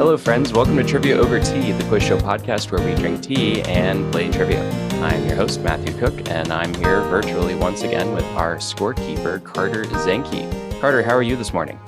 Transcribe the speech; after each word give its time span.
Hello, 0.00 0.16
friends. 0.16 0.50
Welcome 0.54 0.78
to 0.78 0.82
Trivia 0.82 1.18
Over 1.18 1.38
Tea, 1.38 1.72
the 1.72 1.84
quiz 1.84 2.02
show 2.02 2.16
podcast 2.16 2.72
where 2.72 2.82
we 2.82 2.94
drink 2.94 3.22
tea 3.22 3.60
and 3.64 4.10
play 4.10 4.30
trivia. 4.30 4.66
I'm 5.02 5.26
your 5.26 5.36
host, 5.36 5.60
Matthew 5.60 5.94
Cook, 5.98 6.30
and 6.30 6.50
I'm 6.50 6.72
here 6.76 7.02
virtually 7.02 7.54
once 7.54 7.82
again 7.82 8.14
with 8.14 8.24
our 8.28 8.56
scorekeeper, 8.56 9.44
Carter 9.44 9.84
Zenke. 9.84 10.80
Carter, 10.80 11.02
how 11.02 11.14
are 11.14 11.22
you 11.22 11.36
this 11.36 11.52
morning? 11.52 11.78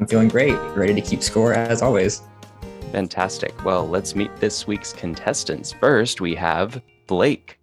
I'm 0.00 0.08
feeling 0.08 0.26
great, 0.26 0.58
ready 0.74 0.92
to 0.92 1.00
keep 1.00 1.22
score 1.22 1.54
as 1.54 1.82
always. 1.82 2.22
Fantastic. 2.90 3.64
Well, 3.64 3.86
let's 3.86 4.16
meet 4.16 4.34
this 4.38 4.66
week's 4.66 4.92
contestants. 4.92 5.70
First, 5.70 6.20
we 6.20 6.34
have 6.34 6.82
Blake. 7.06 7.60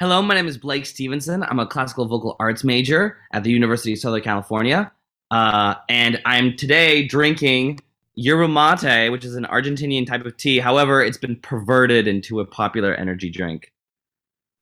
Hello, 0.00 0.20
my 0.20 0.34
name 0.34 0.48
is 0.48 0.58
Blake 0.58 0.84
Stevenson. 0.84 1.44
I'm 1.44 1.60
a 1.60 1.66
classical 1.66 2.06
vocal 2.06 2.34
arts 2.40 2.64
major 2.64 3.18
at 3.32 3.44
the 3.44 3.52
University 3.52 3.92
of 3.92 4.00
Southern 4.00 4.22
California. 4.22 4.90
Uh, 5.30 5.76
and 5.88 6.20
I'm 6.24 6.56
today 6.56 7.06
drinking 7.06 7.78
yerba 8.14 8.48
mate, 8.48 9.10
which 9.10 9.24
is 9.24 9.36
an 9.36 9.44
Argentinian 9.44 10.06
type 10.06 10.24
of 10.24 10.36
tea. 10.36 10.58
However, 10.58 11.02
it's 11.02 11.18
been 11.18 11.36
perverted 11.36 12.06
into 12.06 12.40
a 12.40 12.46
popular 12.46 12.94
energy 12.94 13.30
drink. 13.30 13.72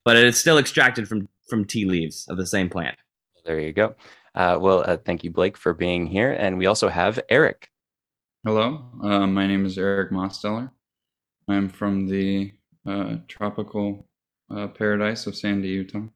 But 0.04 0.16
it 0.16 0.24
is 0.24 0.38
still 0.38 0.58
extracted 0.58 1.08
from, 1.08 1.28
from 1.48 1.64
tea 1.64 1.84
leaves 1.84 2.26
of 2.28 2.36
the 2.36 2.46
same 2.46 2.70
plant. 2.70 2.96
There 3.44 3.60
you 3.60 3.72
go. 3.72 3.94
Uh, 4.34 4.58
well, 4.60 4.84
uh, 4.86 4.96
thank 4.96 5.24
you, 5.24 5.30
Blake, 5.30 5.56
for 5.56 5.74
being 5.74 6.06
here. 6.06 6.32
And 6.32 6.56
we 6.56 6.66
also 6.66 6.88
have 6.88 7.20
Eric. 7.28 7.68
Hello, 8.44 8.82
uh, 9.02 9.26
my 9.26 9.46
name 9.46 9.66
is 9.66 9.76
Eric 9.76 10.12
Mosteller. 10.12 10.70
I'm 11.48 11.68
from 11.68 12.06
the 12.06 12.52
uh, 12.86 13.16
tropical 13.28 14.06
uh, 14.50 14.68
paradise 14.68 15.26
of 15.26 15.36
Sandy, 15.36 15.68
Utah. 15.68 16.06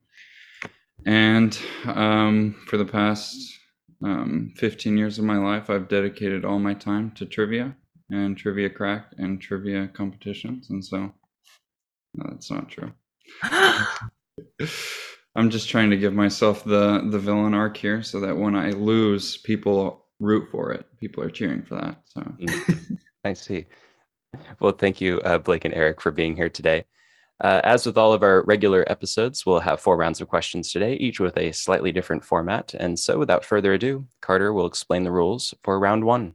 And 1.05 1.59
um, 1.85 2.57
for 2.67 2.79
the 2.79 2.85
past 2.85 3.59
um, 4.05 4.53
15 4.57 4.97
years 4.97 5.19
of 5.19 5.25
my 5.25 5.39
life, 5.39 5.71
I've 5.71 5.89
dedicated 5.89 6.45
all 6.45 6.59
my 6.59 6.75
time 6.75 7.11
to 7.13 7.25
trivia 7.27 7.75
and 8.11 8.37
trivia 8.37 8.69
crack 8.69 9.07
and 9.19 9.41
trivia 9.41 9.89
competitions. 9.89 10.69
And 10.71 10.85
so, 10.85 11.13
no, 12.15 12.27
that's 12.29 12.51
not 12.51 12.69
true. 12.69 12.93
I'm 15.37 15.51
just 15.51 15.69
trying 15.69 15.91
to 15.91 15.97
give 15.97 16.13
myself 16.13 16.63
the 16.65 17.09
the 17.11 17.19
villain 17.19 17.55
arc 17.55 17.77
here, 17.77 18.05
so 18.05 18.21
that 18.21 18.37
when 18.37 18.55
I 18.55 18.71
lose, 18.71 19.39
people 19.39 20.07
root 20.21 20.49
for 20.51 20.73
it. 20.73 20.87
People 21.01 21.25
are 21.25 21.31
cheering 21.31 21.63
for 21.63 21.75
that. 21.77 22.03
So 22.05 22.21
mm. 22.21 22.99
I 23.25 23.33
see. 23.33 23.67
Well, 24.61 24.73
thank 24.73 25.01
you, 25.01 25.21
uh, 25.21 25.39
Blake 25.39 25.65
and 25.65 25.75
Eric, 25.75 26.01
for 26.01 26.11
being 26.11 26.37
here 26.37 26.49
today. 26.49 26.85
Uh, 27.41 27.61
as 27.65 27.85
with 27.85 27.99
all 27.99 28.13
of 28.13 28.23
our 28.23 28.43
regular 28.45 28.85
episodes, 28.89 29.45
we'll 29.45 29.61
have 29.61 29.81
four 29.81 29.97
rounds 29.97 30.21
of 30.21 30.29
questions 30.29 30.71
today, 30.71 30.95
each 30.95 31.19
with 31.19 31.37
a 31.37 31.53
slightly 31.53 31.91
different 31.91 32.25
format. 32.25 32.75
And 32.75 32.99
so, 32.99 33.19
without 33.19 33.45
further 33.45 33.73
ado, 33.73 34.07
Carter 34.21 34.53
will 34.53 34.67
explain 34.67 35.03
the 35.03 35.11
rules 35.11 35.53
for 35.65 35.79
round 35.79 36.05
one. 36.05 36.35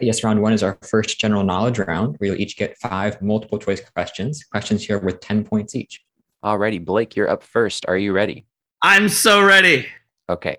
Yes, 0.00 0.24
round 0.24 0.42
one 0.42 0.52
is 0.52 0.62
our 0.62 0.78
first 0.82 1.20
general 1.20 1.44
knowledge 1.44 1.78
round. 1.78 2.16
We'll 2.20 2.40
each 2.40 2.56
get 2.56 2.76
five 2.78 3.20
multiple 3.22 3.58
choice 3.58 3.80
questions. 3.80 4.42
Questions 4.44 4.84
here 4.84 4.98
with 4.98 5.20
10 5.20 5.44
points 5.44 5.76
each. 5.76 6.02
Alrighty, 6.44 6.84
Blake, 6.84 7.14
you're 7.14 7.30
up 7.30 7.42
first. 7.42 7.86
Are 7.86 7.96
you 7.96 8.12
ready? 8.12 8.46
I'm 8.82 9.08
so 9.08 9.42
ready. 9.42 9.86
Okay. 10.28 10.56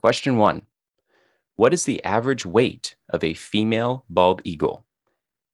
Question 0.00 0.36
one 0.36 0.62
What 1.54 1.72
is 1.72 1.84
the 1.84 2.02
average 2.02 2.44
weight 2.44 2.96
of 3.08 3.22
a 3.22 3.34
female 3.34 4.04
bald 4.10 4.42
eagle? 4.44 4.84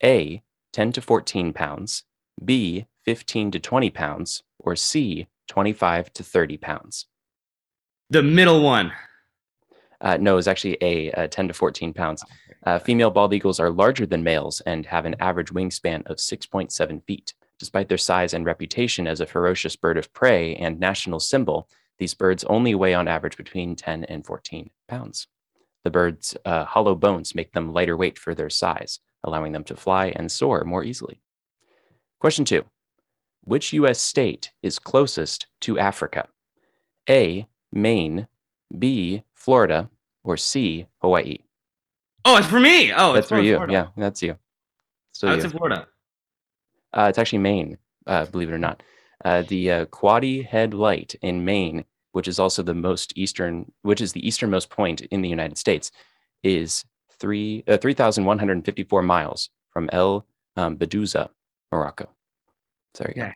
A, 0.03 0.43
10 0.73 0.93
to 0.93 1.03
14 1.03 1.53
pounds. 1.53 2.05
B, 2.43 2.87
15 3.09 3.53
to 3.53 3.59
20 3.59 3.89
pounds, 3.89 4.43
or 4.59 4.77
C, 4.77 5.29
25 5.47 6.13
to 6.13 6.23
30 6.23 6.59
pounds? 6.59 7.07
The 8.11 8.23
middle 8.23 8.63
one. 8.63 8.93
Uh, 9.99 10.19
no, 10.19 10.37
it's 10.37 10.47
actually 10.47 10.77
A, 10.83 11.11
uh, 11.13 11.27
10 11.27 11.49
to 11.49 11.55
14 11.55 11.95
pounds. 11.95 12.23
Uh, 12.67 12.79
female 12.79 13.11
bald 13.11 13.33
eagles 13.33 13.61
are 13.61 13.71
larger 13.71 14.05
than 14.05 14.23
males 14.23 14.61
and 14.67 14.85
have 14.85 15.07
an 15.07 15.17
average 15.21 15.49
wingspan 15.49 16.05
of 16.05 16.19
6.7 16.19 17.03
feet. 17.07 17.33
Despite 17.59 17.89
their 17.89 17.97
size 17.97 18.35
and 18.35 18.45
reputation 18.45 19.07
as 19.07 19.23
a 19.23 19.27
ferocious 19.27 19.75
bird 19.75 19.97
of 19.97 20.13
prey 20.13 20.55
and 20.57 20.79
national 20.79 21.21
symbol, 21.21 21.67
these 21.99 22.13
birds 22.13 22.45
only 22.45 22.75
weigh 22.75 22.93
on 22.93 23.09
average 23.09 23.39
between 23.39 23.75
10 23.75 24.05
and 24.05 24.27
14 24.27 24.69
pounds. 24.87 25.29
The 25.83 25.91
birds' 25.91 26.37
uh, 26.45 26.67
hollow 26.67 26.95
bones 26.95 27.35
make 27.35 27.53
them 27.53 27.73
lighter 27.73 27.97
weight 27.97 28.19
for 28.19 28.35
their 28.35 28.51
size, 28.51 29.01
allowing 29.25 29.53
them 29.53 29.65
to 29.65 29.77
fly 29.77 30.13
and 30.15 30.31
soar 30.31 30.63
more 30.65 30.85
easily. 30.85 31.23
Question 32.21 32.45
two 32.45 32.67
which 33.49 33.73
US 33.73 34.01
state 34.01 34.53
is 34.63 34.79
closest 34.79 35.47
to 35.63 35.79
Africa? 35.79 36.29
A. 37.09 37.47
Maine, 37.73 38.29
B. 38.79 39.23
Florida, 39.35 39.91
or 40.23 40.37
C. 40.37 40.87
Hawaii? 41.01 41.39
Oh, 42.25 42.37
it's 42.37 42.47
for 42.47 42.61
me. 42.61 42.93
Oh, 42.93 43.15
that's 43.15 43.29
for 43.29 43.41
you. 43.41 43.55
Florida. 43.55 43.73
Yeah, 43.73 43.87
that's 43.97 44.23
you. 44.23 44.37
So 45.13 45.29
oh, 45.29 45.35
it's 45.35 45.45
in 45.45 45.51
Florida. 45.51 45.87
Uh, 46.93 47.07
it's 47.09 47.19
actually 47.19 47.39
Maine, 47.39 47.79
uh, 48.07 48.27
believe 48.27 48.51
it 48.51 48.55
or 48.55 48.59
not. 48.59 48.83
Uh, 49.25 49.43
the 49.49 49.71
uh, 49.71 49.85
Quoddy 49.87 50.45
Head 50.47 50.75
Light 50.75 51.15
in 51.23 51.45
Maine, 51.45 51.85
which 52.13 52.29
is 52.29 52.39
also 52.39 52.63
the 52.63 52.75
most 52.75 53.13
eastern, 53.17 53.73
which 53.83 54.01
is 54.01 54.13
the 54.13 54.27
easternmost 54.27 54.71
point 54.71 55.01
in 55.03 55.23
the 55.23 55.29
United 55.29 55.59
States, 55.59 55.91
is 56.43 56.85
three 57.19 57.65
uh, 57.67 57.79
three 57.79 57.95
thousand 57.95 58.27
one 58.27 58.39
hundred 58.39 58.65
fifty 58.65 58.85
four 58.85 59.03
miles 59.03 59.51
from 59.71 59.89
El 59.93 60.27
um, 60.57 60.77
Beddouza, 60.77 61.31
Morocco. 61.73 62.09
Sorry. 62.99 63.15
Yeah, 63.17 63.33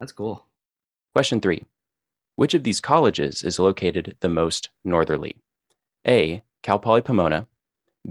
that's 0.00 0.10
cool. 0.10 0.44
Question 1.14 1.40
three 1.40 1.64
Which 2.34 2.52
of 2.52 2.64
these 2.64 2.80
colleges 2.80 3.44
is 3.44 3.60
located 3.60 4.16
the 4.18 4.28
most 4.28 4.70
northerly? 4.84 5.36
A. 6.04 6.42
Cal 6.62 6.80
Poly 6.80 7.00
Pomona, 7.00 7.46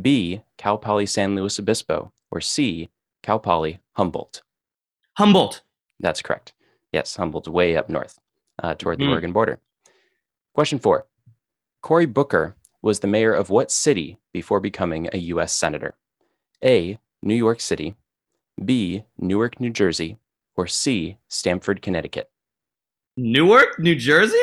B. 0.02 0.44
Cal 0.58 0.78
Poly 0.78 1.06
San 1.06 1.36
Luis 1.36 1.60
Obispo, 1.60 2.14
or 2.32 2.40
C. 2.40 2.90
Cal 3.22 3.38
Poly 3.38 3.80
Humboldt? 3.98 4.44
Humboldt. 5.18 5.62
That's 6.00 6.22
correct. 6.22 6.54
Yes, 6.94 7.18
Humboldt's 7.18 7.50
way 7.50 7.76
up 7.76 7.90
north 7.90 8.18
uh, 8.64 8.74
toward 8.76 9.00
the 9.00 9.06
mm. 9.06 9.12
Oregon 9.12 9.34
border. 9.34 9.60
Question 10.54 10.80
four 10.80 11.06
Cory 11.82 12.06
Booker 12.06 12.56
was 12.82 13.02
the 13.02 13.08
mayor 13.08 13.34
of 13.34 13.50
what 13.50 13.72
city 13.72 14.20
before 14.32 14.62
becoming 14.62 15.10
a 15.12 15.18
U.S. 15.18 15.52
Senator? 15.52 15.96
A. 16.64 16.98
New 17.22 17.36
York 17.36 17.60
City, 17.60 17.96
B. 18.64 19.04
Newark, 19.18 19.60
New 19.60 19.70
Jersey, 19.70 20.18
or 20.56 20.68
C, 20.68 21.18
Stamford, 21.28 21.82
Connecticut? 21.82 22.30
Newark, 23.18 23.80
New 23.80 23.96
Jersey? 23.96 24.38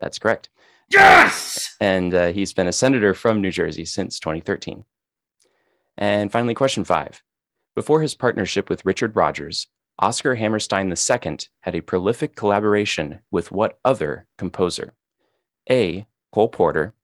That's 0.00 0.18
correct. 0.18 0.48
Yes! 0.90 1.76
And 1.80 2.14
uh, 2.14 2.32
he's 2.32 2.52
been 2.52 2.66
a 2.66 2.72
senator 2.72 3.14
from 3.14 3.40
New 3.40 3.50
Jersey 3.50 3.84
since 3.84 4.18
2013. 4.18 4.84
And 5.96 6.30
finally, 6.32 6.54
question 6.54 6.84
five. 6.84 7.22
Before 7.74 8.00
his 8.00 8.14
partnership 8.14 8.68
with 8.68 8.84
Richard 8.84 9.14
Rodgers, 9.14 9.66
Oscar 9.98 10.36
Hammerstein 10.36 10.88
II 10.88 11.38
had 11.60 11.74
a 11.74 11.80
prolific 11.80 12.36
collaboration 12.36 13.20
with 13.30 13.50
what 13.50 13.78
other 13.84 14.26
composer? 14.38 14.94
A. 15.70 16.06
Cole 16.32 16.48
Porter, 16.48 16.94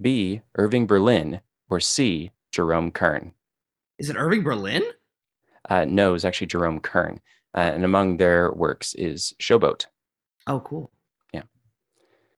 B. 0.00 0.42
Irving 0.56 0.86
Berlin, 0.86 1.40
or 1.68 1.80
C. 1.80 2.30
Jerome 2.52 2.90
Kern? 2.90 3.32
Is 3.98 4.08
it 4.08 4.16
Irving 4.16 4.42
Berlin? 4.42 4.82
Uh, 5.68 5.84
no, 5.84 6.14
it's 6.14 6.24
actually 6.24 6.46
Jerome 6.46 6.80
Kern. 6.80 7.20
Uh, 7.54 7.60
and 7.74 7.84
among 7.84 8.16
their 8.16 8.52
works 8.52 8.94
is 8.94 9.34
Showboat. 9.40 9.86
Oh, 10.46 10.60
cool. 10.60 10.90
Yeah. 11.32 11.42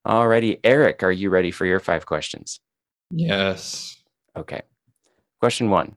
Alrighty, 0.06 0.60
Eric, 0.62 1.02
are 1.02 1.12
you 1.12 1.30
ready 1.30 1.50
for 1.50 1.64
your 1.64 1.80
five 1.80 2.06
questions? 2.06 2.60
Yes. 3.10 3.96
Okay. 4.36 4.62
Question 5.40 5.70
one 5.70 5.96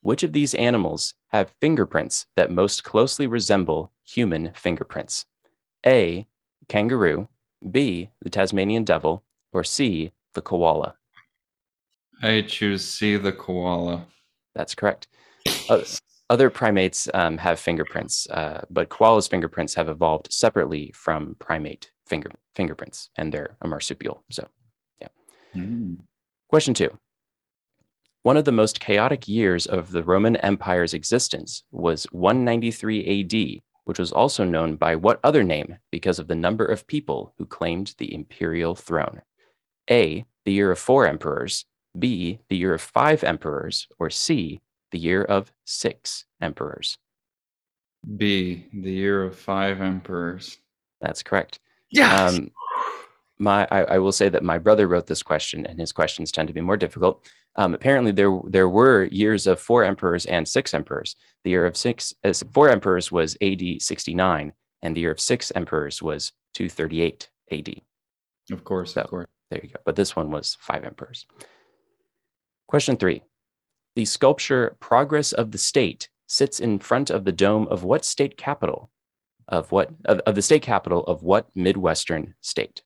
Which 0.00 0.22
of 0.22 0.32
these 0.32 0.54
animals 0.54 1.14
have 1.28 1.54
fingerprints 1.60 2.26
that 2.36 2.50
most 2.50 2.84
closely 2.84 3.26
resemble 3.26 3.92
human 4.04 4.52
fingerprints? 4.54 5.26
A. 5.84 6.26
Kangaroo, 6.68 7.28
B. 7.70 8.10
The 8.22 8.30
Tasmanian 8.30 8.84
devil, 8.84 9.24
or 9.52 9.64
C. 9.64 10.12
The 10.34 10.42
koala? 10.42 10.94
I 12.22 12.42
choose 12.42 12.84
C. 12.84 13.16
The 13.16 13.32
koala. 13.32 14.06
That's 14.54 14.74
correct. 14.74 15.08
Uh, 15.68 15.82
other 16.32 16.48
primates 16.48 17.10
um, 17.12 17.36
have 17.36 17.60
fingerprints, 17.60 18.26
uh, 18.30 18.64
but 18.70 18.88
koala's 18.88 19.28
fingerprints 19.28 19.74
have 19.74 19.90
evolved 19.90 20.32
separately 20.32 20.90
from 20.94 21.36
primate 21.38 21.92
finger 22.06 22.30
fingerprints, 22.56 23.10
and 23.16 23.30
they're 23.30 23.54
a 23.60 23.68
marsupial. 23.68 24.24
So, 24.30 24.48
yeah. 24.98 25.08
Mm. 25.54 25.98
Question 26.48 26.72
two. 26.72 26.98
One 28.22 28.38
of 28.38 28.46
the 28.46 28.52
most 28.52 28.80
chaotic 28.80 29.28
years 29.28 29.66
of 29.66 29.90
the 29.90 30.02
Roman 30.02 30.36
Empire's 30.36 30.94
existence 30.94 31.64
was 31.70 32.04
193 32.12 33.20
AD, 33.20 33.62
which 33.84 33.98
was 33.98 34.10
also 34.10 34.42
known 34.42 34.76
by 34.76 34.96
what 34.96 35.20
other 35.22 35.42
name 35.42 35.76
because 35.90 36.18
of 36.18 36.28
the 36.28 36.34
number 36.34 36.64
of 36.64 36.86
people 36.86 37.34
who 37.36 37.44
claimed 37.44 37.94
the 37.98 38.14
imperial 38.14 38.74
throne? 38.74 39.20
A, 39.90 40.24
the 40.46 40.52
year 40.52 40.70
of 40.70 40.78
four 40.78 41.06
emperors, 41.06 41.66
B, 41.98 42.38
the 42.48 42.56
year 42.56 42.72
of 42.72 42.80
five 42.80 43.22
emperors, 43.22 43.86
or 43.98 44.08
C, 44.08 44.62
the 44.92 44.98
year 44.98 45.22
of 45.24 45.52
six 45.64 46.24
emperors. 46.40 46.96
B, 48.16 48.66
the 48.72 48.90
year 48.92 49.22
of 49.24 49.36
five 49.38 49.80
emperors. 49.80 50.58
That's 51.00 51.22
correct. 51.22 51.58
Yeah. 51.90 52.26
Um, 52.26 52.50
my 53.38 53.66
I, 53.70 53.84
I 53.84 53.98
will 53.98 54.12
say 54.12 54.28
that 54.28 54.42
my 54.42 54.58
brother 54.58 54.86
wrote 54.88 55.06
this 55.06 55.22
question, 55.22 55.66
and 55.66 55.78
his 55.78 55.92
questions 55.92 56.30
tend 56.30 56.48
to 56.48 56.54
be 56.54 56.60
more 56.60 56.76
difficult. 56.76 57.26
Um, 57.56 57.74
apparently, 57.74 58.12
there 58.12 58.38
there 58.46 58.68
were 58.68 59.04
years 59.04 59.46
of 59.46 59.60
four 59.60 59.84
emperors 59.84 60.26
and 60.26 60.46
six 60.48 60.74
emperors. 60.74 61.16
The 61.44 61.50
year 61.50 61.66
of 61.66 61.76
six 61.76 62.14
uh, 62.24 62.32
four 62.52 62.68
emperors 62.68 63.10
was 63.12 63.36
A.D. 63.40 63.78
69, 63.80 64.52
and 64.82 64.96
the 64.96 65.00
year 65.00 65.10
of 65.12 65.20
six 65.20 65.52
emperors 65.54 66.02
was 66.02 66.32
238 66.54 67.30
A.D. 67.50 67.82
Of 68.50 68.64
course, 68.64 68.94
So- 68.94 69.02
of 69.02 69.10
course. 69.10 69.28
There 69.50 69.60
you 69.62 69.68
go. 69.68 69.80
But 69.84 69.96
this 69.96 70.16
one 70.16 70.30
was 70.30 70.56
five 70.60 70.82
emperors. 70.84 71.26
Question 72.68 72.96
three: 72.96 73.22
The 73.94 74.04
sculpture 74.04 74.76
"Progress 74.80 75.32
of 75.32 75.50
the 75.50 75.58
State" 75.58 76.08
sits 76.26 76.60
in 76.60 76.78
front 76.78 77.10
of 77.10 77.24
the 77.24 77.32
dome 77.32 77.68
of 77.68 77.84
what 77.84 78.04
state 78.04 78.36
capital? 78.36 78.90
Of 79.48 79.70
what 79.70 79.90
of, 80.06 80.20
of 80.20 80.34
the 80.34 80.42
state 80.42 80.62
capital 80.62 81.04
of 81.04 81.22
what 81.22 81.48
Midwestern 81.54 82.34
state? 82.40 82.82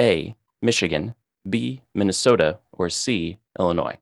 A. 0.00 0.36
Michigan, 0.62 1.14
B. 1.48 1.82
Minnesota, 1.94 2.58
or 2.72 2.88
C. 2.88 3.38
Illinois. 3.58 3.98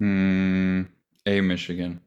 Hmm. 0.00 0.82
A 1.26 1.40
Michigan. 1.40 2.00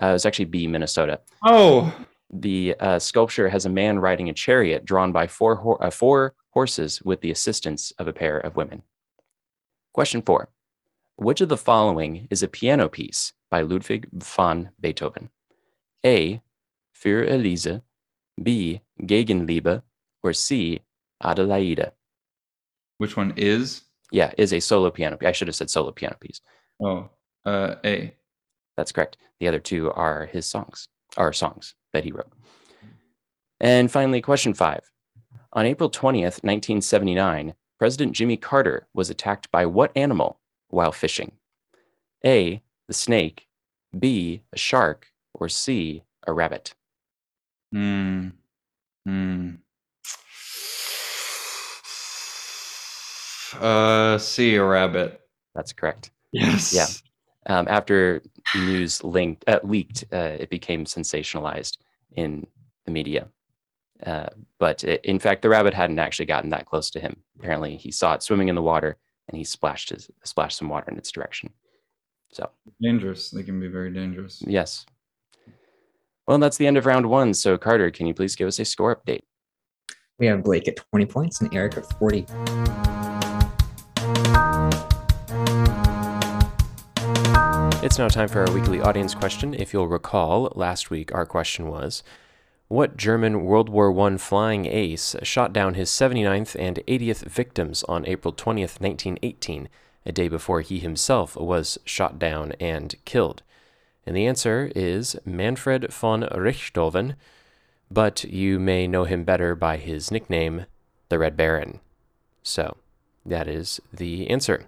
Uh, 0.00 0.12
it's 0.14 0.26
actually 0.26 0.46
B. 0.46 0.66
Minnesota. 0.66 1.20
Oh. 1.44 1.94
The 2.32 2.74
uh, 2.80 2.98
sculpture 2.98 3.48
has 3.48 3.66
a 3.66 3.70
man 3.70 3.98
riding 3.98 4.28
a 4.28 4.32
chariot 4.32 4.84
drawn 4.84 5.12
by 5.12 5.26
four, 5.26 5.56
ho- 5.56 5.78
uh, 5.80 5.90
four 5.90 6.34
horses 6.50 7.00
with 7.02 7.20
the 7.20 7.30
assistance 7.30 7.92
of 7.98 8.08
a 8.08 8.12
pair 8.12 8.38
of 8.38 8.56
women. 8.56 8.82
Question 9.92 10.22
four 10.22 10.48
Which 11.16 11.40
of 11.40 11.48
the 11.48 11.56
following 11.56 12.28
is 12.30 12.42
a 12.42 12.48
piano 12.48 12.88
piece 12.88 13.32
by 13.50 13.62
Ludwig 13.62 14.06
van 14.12 14.70
Beethoven? 14.78 15.30
A. 16.04 16.42
Für 16.94 17.26
Elise, 17.26 17.80
B. 18.42 18.82
Gegenliebe, 19.00 19.82
or 20.22 20.32
C. 20.34 20.80
Adelaide? 21.22 21.92
Which 22.98 23.16
one 23.16 23.32
is? 23.36 23.82
Yeah, 24.12 24.32
is 24.36 24.52
a 24.52 24.60
solo 24.60 24.90
piano. 24.90 25.16
I 25.22 25.32
should 25.32 25.48
have 25.48 25.54
said 25.56 25.70
solo 25.70 25.90
piano 25.90 26.16
piece. 26.20 26.42
Oh. 26.82 27.08
Uh. 27.46 27.76
A. 27.84 28.14
That's 28.76 28.92
correct. 28.92 29.16
The 29.40 29.48
other 29.48 29.58
two 29.58 29.90
are 29.92 30.26
his 30.26 30.44
songs, 30.46 30.88
are 31.16 31.32
songs 31.32 31.74
that 31.94 32.04
he 32.04 32.12
wrote. 32.12 32.32
And 33.58 33.90
finally, 33.90 34.20
question 34.20 34.52
five. 34.52 34.82
On 35.54 35.64
April 35.64 35.90
20th, 35.90 36.44
1979, 36.44 37.54
President 37.78 38.12
Jimmy 38.12 38.36
Carter 38.36 38.86
was 38.92 39.08
attacked 39.08 39.50
by 39.50 39.64
what 39.64 39.92
animal 39.96 40.40
while 40.76 40.92
fishing? 40.92 41.32
A, 42.24 42.62
the 42.86 42.94
snake, 42.94 43.48
B, 43.98 44.42
a 44.52 44.58
shark, 44.58 45.08
or 45.34 45.48
C, 45.48 46.02
a 46.26 46.32
rabbit? 46.32 46.74
Hmm. 47.72 48.28
Hmm. 49.04 49.54
Uh. 53.60 54.18
C. 54.18 54.56
A 54.56 54.64
rabbit. 54.64 55.20
That's 55.54 55.72
correct. 55.72 56.10
Yes. 56.32 56.74
Yeah. 56.74 56.86
Um, 57.48 57.66
after 57.68 58.22
news 58.54 59.02
linked, 59.02 59.44
uh, 59.48 59.60
leaked, 59.62 60.04
uh, 60.12 60.36
it 60.40 60.50
became 60.50 60.84
sensationalized 60.84 61.78
in 62.16 62.46
the 62.84 62.90
media. 62.90 63.28
Uh, 64.04 64.28
but 64.58 64.84
i 64.86 64.98
in 65.04 65.18
fact, 65.18 65.40
the 65.42 65.48
rabbit 65.48 65.72
hadn't 65.72 65.98
actually 65.98 66.26
gotten 66.26 66.50
that 66.50 66.66
close 66.66 66.90
to 66.90 67.00
him. 67.00 67.16
Apparently, 67.38 67.76
he 67.76 67.90
saw 67.90 68.14
it 68.14 68.22
swimming 68.22 68.48
in 68.48 68.54
the 68.56 68.62
water, 68.62 68.98
and 69.28 69.36
he 69.36 69.44
splashed 69.44 69.90
his 69.90 70.10
splashed 70.24 70.58
some 70.58 70.68
water 70.68 70.90
in 70.90 70.98
its 70.98 71.10
direction. 71.10 71.50
So 72.32 72.50
Dangerous. 72.82 73.30
They 73.30 73.42
can 73.42 73.60
be 73.60 73.68
very 73.68 73.92
dangerous. 73.92 74.42
yes. 74.46 74.86
Well, 76.26 76.38
that's 76.38 76.56
the 76.56 76.66
end 76.66 76.76
of 76.76 76.86
round 76.86 77.06
one. 77.06 77.34
So 77.34 77.56
Carter, 77.56 77.90
can 77.90 78.06
you 78.06 78.14
please 78.14 78.34
give 78.34 78.48
us 78.48 78.58
a 78.58 78.64
score 78.64 78.96
update? 78.96 79.20
We 80.18 80.26
have 80.26 80.42
Blake 80.42 80.66
at 80.66 80.76
20 80.90 81.06
points 81.06 81.40
and 81.40 81.54
Eric 81.54 81.76
at 81.76 81.84
40. 81.98 82.26
It's 87.84 87.98
now 87.98 88.08
time 88.08 88.26
for 88.28 88.40
our 88.44 88.52
weekly 88.52 88.80
audience 88.80 89.14
question. 89.14 89.54
If 89.54 89.72
you'll 89.72 89.86
recall, 89.86 90.50
last 90.56 90.90
week 90.90 91.14
our 91.14 91.24
question 91.24 91.68
was 91.68 92.02
What 92.68 92.96
German 92.96 93.44
World 93.44 93.68
War 93.68 93.96
I 94.00 94.16
flying 94.16 94.66
ace 94.66 95.14
shot 95.22 95.52
down 95.52 95.74
his 95.74 95.88
79th 95.88 96.56
and 96.58 96.80
80th 96.88 97.24
victims 97.24 97.84
on 97.84 98.04
April 98.06 98.34
20th, 98.34 98.80
1918, 98.80 99.68
a 100.04 100.12
day 100.12 100.26
before 100.26 100.62
he 100.62 100.80
himself 100.80 101.36
was 101.36 101.78
shot 101.84 102.18
down 102.18 102.52
and 102.58 102.96
killed? 103.04 103.44
And 104.04 104.16
the 104.16 104.26
answer 104.26 104.72
is 104.74 105.16
Manfred 105.24 105.92
von 105.92 106.22
Richthofen, 106.22 107.14
but 107.88 108.24
you 108.24 108.58
may 108.58 108.88
know 108.88 109.04
him 109.04 109.22
better 109.22 109.54
by 109.54 109.76
his 109.76 110.10
nickname, 110.10 110.66
the 111.08 111.20
Red 111.20 111.36
Baron. 111.36 111.78
So, 112.42 112.78
that 113.24 113.46
is 113.46 113.80
the 113.92 114.28
answer. 114.28 114.66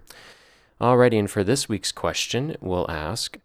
Alrighty, 0.79 1.19
and 1.19 1.29
for 1.29 1.43
this 1.43 1.67
week's 1.67 1.91
question, 1.91 2.55
we'll 2.61 2.89
ask 2.89 3.37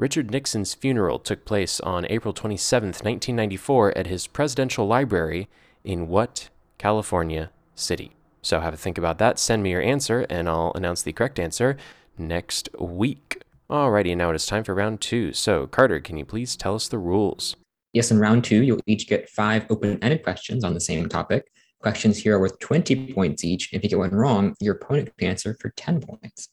Richard 0.00 0.30
Nixon's 0.30 0.72
funeral 0.72 1.18
took 1.18 1.44
place 1.44 1.78
on 1.78 2.06
April 2.08 2.32
27th, 2.32 3.04
1994, 3.04 3.98
at 3.98 4.06
his 4.06 4.26
presidential 4.26 4.86
library 4.86 5.46
in 5.84 6.08
what 6.08 6.48
California 6.78 7.50
city? 7.74 8.12
So 8.40 8.60
have 8.60 8.72
a 8.72 8.78
think 8.78 8.96
about 8.96 9.18
that. 9.18 9.38
Send 9.38 9.62
me 9.62 9.72
your 9.72 9.82
answer, 9.82 10.24
and 10.30 10.48
I'll 10.48 10.72
announce 10.74 11.02
the 11.02 11.12
correct 11.12 11.38
answer 11.38 11.76
next 12.16 12.70
week. 12.80 13.42
Alrighty, 13.68 14.16
now 14.16 14.30
it 14.30 14.36
is 14.36 14.46
time 14.46 14.64
for 14.64 14.74
round 14.74 15.02
two. 15.02 15.34
So, 15.34 15.66
Carter, 15.66 16.00
can 16.00 16.16
you 16.16 16.24
please 16.24 16.56
tell 16.56 16.74
us 16.74 16.88
the 16.88 16.96
rules? 16.96 17.54
Yes, 17.92 18.10
in 18.10 18.18
round 18.18 18.44
two, 18.44 18.62
you'll 18.62 18.80
each 18.86 19.06
get 19.06 19.28
five 19.28 19.66
open-ended 19.68 20.22
questions 20.22 20.64
on 20.64 20.72
the 20.72 20.80
same 20.80 21.10
topic. 21.10 21.52
Questions 21.82 22.16
here 22.16 22.36
are 22.36 22.40
worth 22.40 22.58
20 22.58 23.12
points 23.12 23.44
each. 23.44 23.70
If 23.74 23.84
you 23.84 23.90
get 23.90 23.98
one 23.98 24.12
wrong, 24.12 24.54
your 24.60 24.76
opponent 24.76 25.14
can 25.18 25.28
answer 25.28 25.58
for 25.60 25.74
10 25.76 26.00
points. 26.00 26.48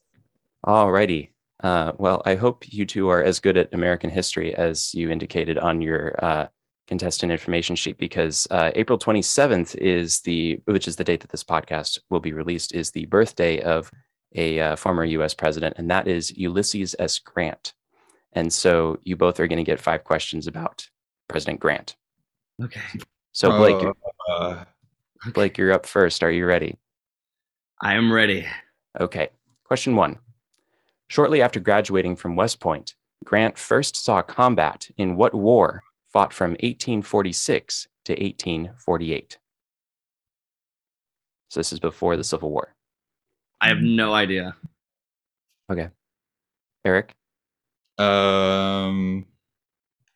Alrighty. 0.66 1.30
Uh, 1.64 1.92
well, 1.98 2.22
I 2.26 2.36
hope 2.36 2.72
you 2.72 2.86
two 2.86 3.10
are 3.10 3.24
as 3.24 3.40
good 3.40 3.58
at 3.58 3.74
American 3.74 4.10
history 4.10 4.54
as 4.56 4.94
you 4.94 5.10
indicated 5.10 5.58
on 5.58 5.82
your 5.82 6.16
uh, 6.24 6.48
contestant 6.88 7.32
information 7.32 7.76
sheet, 7.76 7.98
because 7.98 8.48
uh, 8.52 8.72
April 8.76 9.00
27th 9.00 9.76
is 9.76 10.22
the, 10.22 10.62
which 10.66 10.88
is 10.88 10.96
the 10.96 11.04
date 11.04 11.22
that 11.22 11.32
this 11.32 11.44
podcast 11.44 11.98
will 12.10 12.20
be 12.20 12.32
released, 12.34 12.74
is 12.76 12.92
the 12.92 13.06
birthday 13.08 13.60
of 13.62 13.90
a 14.36 14.60
uh, 14.60 14.76
former 14.76 15.04
U.S. 15.06 15.34
president, 15.34 15.76
and 15.78 15.90
that 15.90 16.08
is 16.08 16.36
Ulysses 16.38 16.96
S. 17.00 17.18
Grant. 17.20 17.74
And 18.34 18.54
so 18.54 19.00
you 19.04 19.16
both 19.16 19.40
are 19.40 19.48
going 19.48 19.58
to 19.58 19.64
get 19.64 19.80
five 19.80 20.04
questions 20.04 20.46
about 20.48 20.88
President 21.28 21.60
Grant. 21.60 21.96
Okay. 22.64 22.82
So 23.32 23.50
Blake, 23.58 23.82
you're- 23.82 23.94
Uh, 24.30 24.64
Blake, 25.34 25.58
you're 25.58 25.72
up 25.72 25.86
first. 25.86 26.22
Are 26.24 26.32
you 26.32 26.46
ready? 26.46 26.78
I 27.82 27.96
am 27.96 28.12
ready. 28.14 28.46
Okay. 29.00 29.30
Question 29.64 29.96
one. 29.96 30.20
Shortly 31.08 31.42
after 31.42 31.60
graduating 31.60 32.16
from 32.18 32.36
West 32.36 32.60
Point, 32.60 32.96
Grant 33.24 33.58
first 33.58 33.96
saw 33.96 34.22
combat 34.22 34.90
in 34.98 35.16
what 35.16 35.34
war 35.34 35.84
fought 36.12 36.34
from 36.34 36.52
1846 36.52 37.88
to 38.06 38.14
1848? 38.14 39.38
So 41.50 41.60
this 41.60 41.72
is 41.72 41.80
before 41.80 42.18
the 42.18 42.24
Civil 42.24 42.52
War. 42.52 42.76
I 43.62 43.70
have 43.70 43.80
no 43.80 44.14
idea. 44.14 44.56
Okay. 45.72 45.90
Eric? 46.86 47.16
um. 47.98 49.26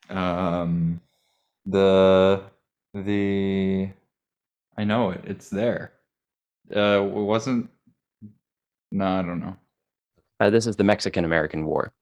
Um. 0.10 1.02
The 1.66 2.44
the. 2.94 3.90
I 4.78 4.84
know 4.84 5.12
it. 5.12 5.22
It's 5.26 5.50
there. 5.50 5.94
Uh. 6.76 7.04
it 7.04 7.10
Wasn't. 7.10 7.70
No, 8.92 9.06
I 9.06 9.22
don't 9.22 9.40
know. 9.40 9.56
Uh, 10.42 10.50
this 10.50 10.66
is 10.66 10.76
the 10.76 10.84
Mexican 10.84 11.24
American 11.24 11.68
War. 11.68 11.94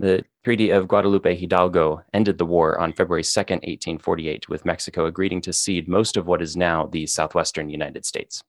The 0.00 0.24
Treaty 0.42 0.70
of 0.70 0.88
Guadalupe 0.88 1.36
Hidalgo 1.36 2.02
ended 2.14 2.38
the 2.38 2.46
war 2.46 2.80
on 2.80 2.94
February 2.94 3.22
2nd, 3.22 3.60
1848, 3.60 4.48
with 4.48 4.64
Mexico 4.64 5.04
agreeing 5.04 5.42
to 5.42 5.52
cede 5.52 5.86
most 5.86 6.16
of 6.16 6.26
what 6.26 6.40
is 6.40 6.56
now 6.56 6.86
the 6.86 7.06
southwestern 7.06 7.68
United 7.68 8.06
States. 8.06 8.42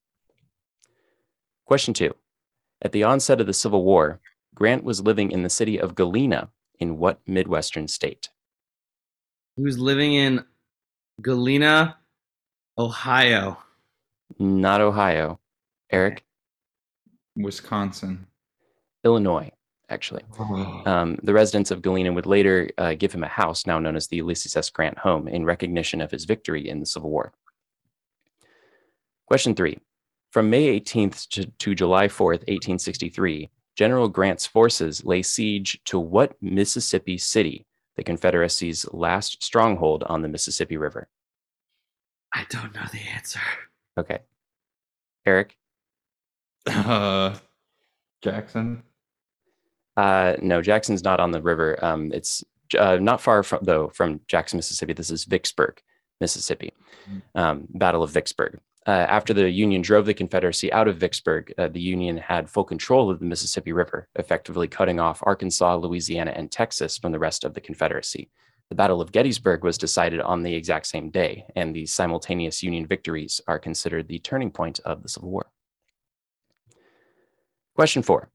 Question 1.66 1.94
two. 1.94 2.16
At 2.82 2.94
the 2.94 3.04
onset 3.04 3.42
of 3.42 3.48
the 3.48 3.54
Civil 3.54 3.84
War, 3.84 4.22
Grant 4.56 4.86
was 4.86 5.02
living 5.02 5.32
in 5.32 5.44
the 5.44 5.50
city 5.50 5.78
of 5.78 5.96
Galena 5.96 6.50
in 6.80 6.98
what 6.98 7.20
Midwestern 7.28 7.90
state? 7.90 8.30
He 9.58 9.64
was 9.64 9.78
living 9.78 10.14
in 10.14 10.46
Galena, 11.22 11.98
Ohio. 12.78 13.58
Not 14.40 14.80
Ohio. 14.80 15.42
Eric? 15.92 16.24
Wisconsin. 17.36 18.29
Illinois, 19.04 19.52
actually. 19.90 20.24
Um, 20.86 21.18
the 21.24 21.34
residents 21.34 21.72
of 21.72 21.82
Galena 21.82 22.12
would 22.14 22.26
later 22.26 22.70
uh, 22.78 22.94
give 22.94 23.14
him 23.14 23.24
a 23.24 23.28
house 23.28 23.66
now 23.66 23.80
known 23.80 23.96
as 23.96 24.08
the 24.08 24.18
Ulysses 24.18 24.56
S. 24.56 24.70
Grant 24.70 24.98
home 24.98 25.28
in 25.28 25.46
recognition 25.46 26.02
of 26.02 26.12
his 26.12 26.26
victory 26.26 26.70
in 26.70 26.80
the 26.80 26.86
Civil 26.86 27.10
War. 27.10 27.34
Question 29.28 29.56
three. 29.56 29.78
From 30.32 30.50
May 30.50 30.80
18th 30.80 31.28
to, 31.30 31.46
to 31.46 31.74
July 31.74 32.08
4th, 32.08 32.46
1863, 32.48 33.50
General 33.76 34.10
Grant's 34.10 34.46
forces 34.46 35.04
lay 35.06 35.22
siege 35.22 35.80
to 35.86 35.98
what 35.98 36.36
Mississippi 36.42 37.18
city, 37.18 37.66
the 37.96 38.04
Confederacy's 38.04 38.86
last 38.92 39.42
stronghold 39.42 40.04
on 40.04 40.22
the 40.22 40.28
Mississippi 40.28 40.78
River? 40.78 41.08
I 42.34 42.46
don't 42.50 42.76
know 42.76 42.84
the 42.92 43.00
answer. 43.16 43.40
Okay. 43.98 44.20
Eric? 45.26 45.58
Uh, 46.68 47.36
Jackson. 48.22 48.84
Uh, 50.00 50.38
no, 50.42 50.62
Jackson's 50.62 51.04
not 51.04 51.20
on 51.20 51.32
the 51.32 51.42
river. 51.42 51.78
Um, 51.84 52.12
it's 52.14 52.42
uh, 52.78 52.96
not 53.02 53.20
far 53.20 53.44
from 53.44 53.60
though 53.64 53.90
from 53.90 54.22
Jackson, 54.28 54.56
Mississippi. 54.58 54.94
This 54.94 55.12
is 55.12 55.26
Vicksburg, 55.26 55.82
Mississippi. 56.22 56.72
Um, 57.36 57.68
Battle 57.74 58.02
of 58.02 58.12
Vicksburg. 58.12 58.60
Uh, 58.88 58.92
after 58.92 59.34
the 59.34 59.50
Union 59.50 59.82
drove 59.82 60.06
the 60.06 60.14
Confederacy 60.14 60.72
out 60.72 60.88
of 60.88 60.96
Vicksburg, 60.98 61.54
uh, 61.58 61.68
the 61.68 61.82
Union 61.82 62.16
had 62.16 62.50
full 62.50 62.64
control 62.64 63.12
of 63.12 63.20
the 63.20 63.26
Mississippi 63.26 63.74
River, 63.74 64.08
effectively 64.16 64.70
cutting 64.70 65.02
off 65.02 65.22
Arkansas, 65.24 65.76
Louisiana, 65.76 66.32
and 66.34 66.50
Texas 66.50 66.98
from 66.98 67.12
the 67.12 67.20
rest 67.20 67.44
of 67.44 67.54
the 67.54 67.62
Confederacy. 67.62 68.30
The 68.70 68.76
Battle 68.76 69.02
of 69.02 69.12
Gettysburg 69.12 69.66
was 69.66 69.78
decided 69.78 70.22
on 70.22 70.44
the 70.44 70.56
exact 70.56 70.86
same 70.88 71.10
day, 71.10 71.46
and 71.58 71.76
these 71.76 71.92
simultaneous 71.92 72.64
Union 72.64 72.86
victories 72.86 73.42
are 73.48 73.60
considered 73.60 74.08
the 74.08 74.20
turning 74.20 74.52
point 74.52 74.80
of 74.86 75.04
the 75.04 75.10
Civil 75.10 75.30
War. 75.30 75.52
Question 77.76 78.02
four 78.02 78.30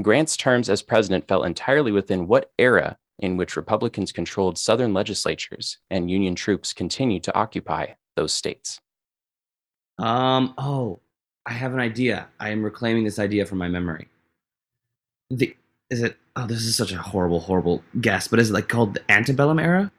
Grant's 0.00 0.36
terms 0.36 0.70
as 0.70 0.80
president 0.82 1.28
fell 1.28 1.42
entirely 1.44 1.92
within 1.92 2.26
what 2.26 2.50
era 2.58 2.96
in 3.18 3.36
which 3.36 3.56
Republicans 3.56 4.10
controlled 4.10 4.56
Southern 4.56 4.94
legislatures 4.94 5.78
and 5.90 6.10
Union 6.10 6.34
troops 6.34 6.72
continued 6.72 7.22
to 7.24 7.34
occupy 7.36 7.86
those 8.16 8.32
states? 8.32 8.80
Um. 9.98 10.54
Oh, 10.56 11.00
I 11.46 11.52
have 11.52 11.74
an 11.74 11.80
idea. 11.80 12.28
I 12.40 12.50
am 12.50 12.62
reclaiming 12.62 13.04
this 13.04 13.18
idea 13.18 13.44
from 13.44 13.58
my 13.58 13.68
memory. 13.68 14.08
The 15.30 15.54
is 15.90 16.02
it? 16.02 16.16
Oh, 16.36 16.46
this 16.46 16.64
is 16.64 16.74
such 16.74 16.92
a 16.92 16.96
horrible, 16.98 17.40
horrible 17.40 17.82
guess. 18.00 18.26
But 18.28 18.38
is 18.38 18.50
it 18.50 18.54
like 18.54 18.68
called 18.68 18.94
the 18.94 19.10
antebellum 19.10 19.58
era? 19.58 19.92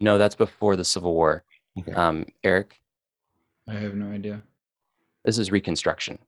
No, 0.00 0.16
that's 0.16 0.34
before 0.34 0.76
the 0.76 0.84
Civil 0.84 1.14
War. 1.14 1.44
Okay. 1.78 1.92
Um, 1.92 2.24
Eric, 2.42 2.80
I 3.68 3.74
have 3.74 3.94
no 3.94 4.10
idea. 4.10 4.42
this 5.24 5.38
is 5.38 5.52
Reconstruction. 5.52 6.18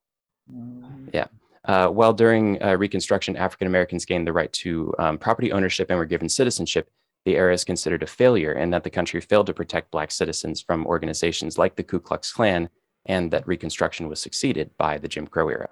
Uh, 1.65 1.87
while 1.87 2.13
during 2.13 2.61
uh, 2.63 2.75
Reconstruction, 2.75 3.37
African 3.37 3.67
Americans 3.67 4.05
gained 4.05 4.27
the 4.27 4.33
right 4.33 4.51
to 4.53 4.93
um, 4.97 5.17
property 5.17 5.51
ownership 5.51 5.89
and 5.89 5.99
were 5.99 6.05
given 6.05 6.27
citizenship, 6.27 6.89
the 7.25 7.35
era 7.35 7.53
is 7.53 7.63
considered 7.63 8.01
a 8.01 8.07
failure 8.07 8.53
and 8.53 8.73
that 8.73 8.83
the 8.83 8.89
country 8.89 9.21
failed 9.21 9.45
to 9.45 9.53
protect 9.53 9.91
Black 9.91 10.11
citizens 10.11 10.59
from 10.59 10.87
organizations 10.87 11.57
like 11.57 11.75
the 11.75 11.83
Ku 11.83 11.99
Klux 11.99 12.33
Klan, 12.33 12.69
and 13.05 13.31
that 13.31 13.47
Reconstruction 13.47 14.07
was 14.07 14.19
succeeded 14.19 14.71
by 14.77 14.97
the 14.97 15.07
Jim 15.07 15.27
Crow 15.27 15.49
era. 15.49 15.69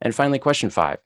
And 0.00 0.14
finally, 0.14 0.38
question 0.38 0.70
five. 0.70 0.98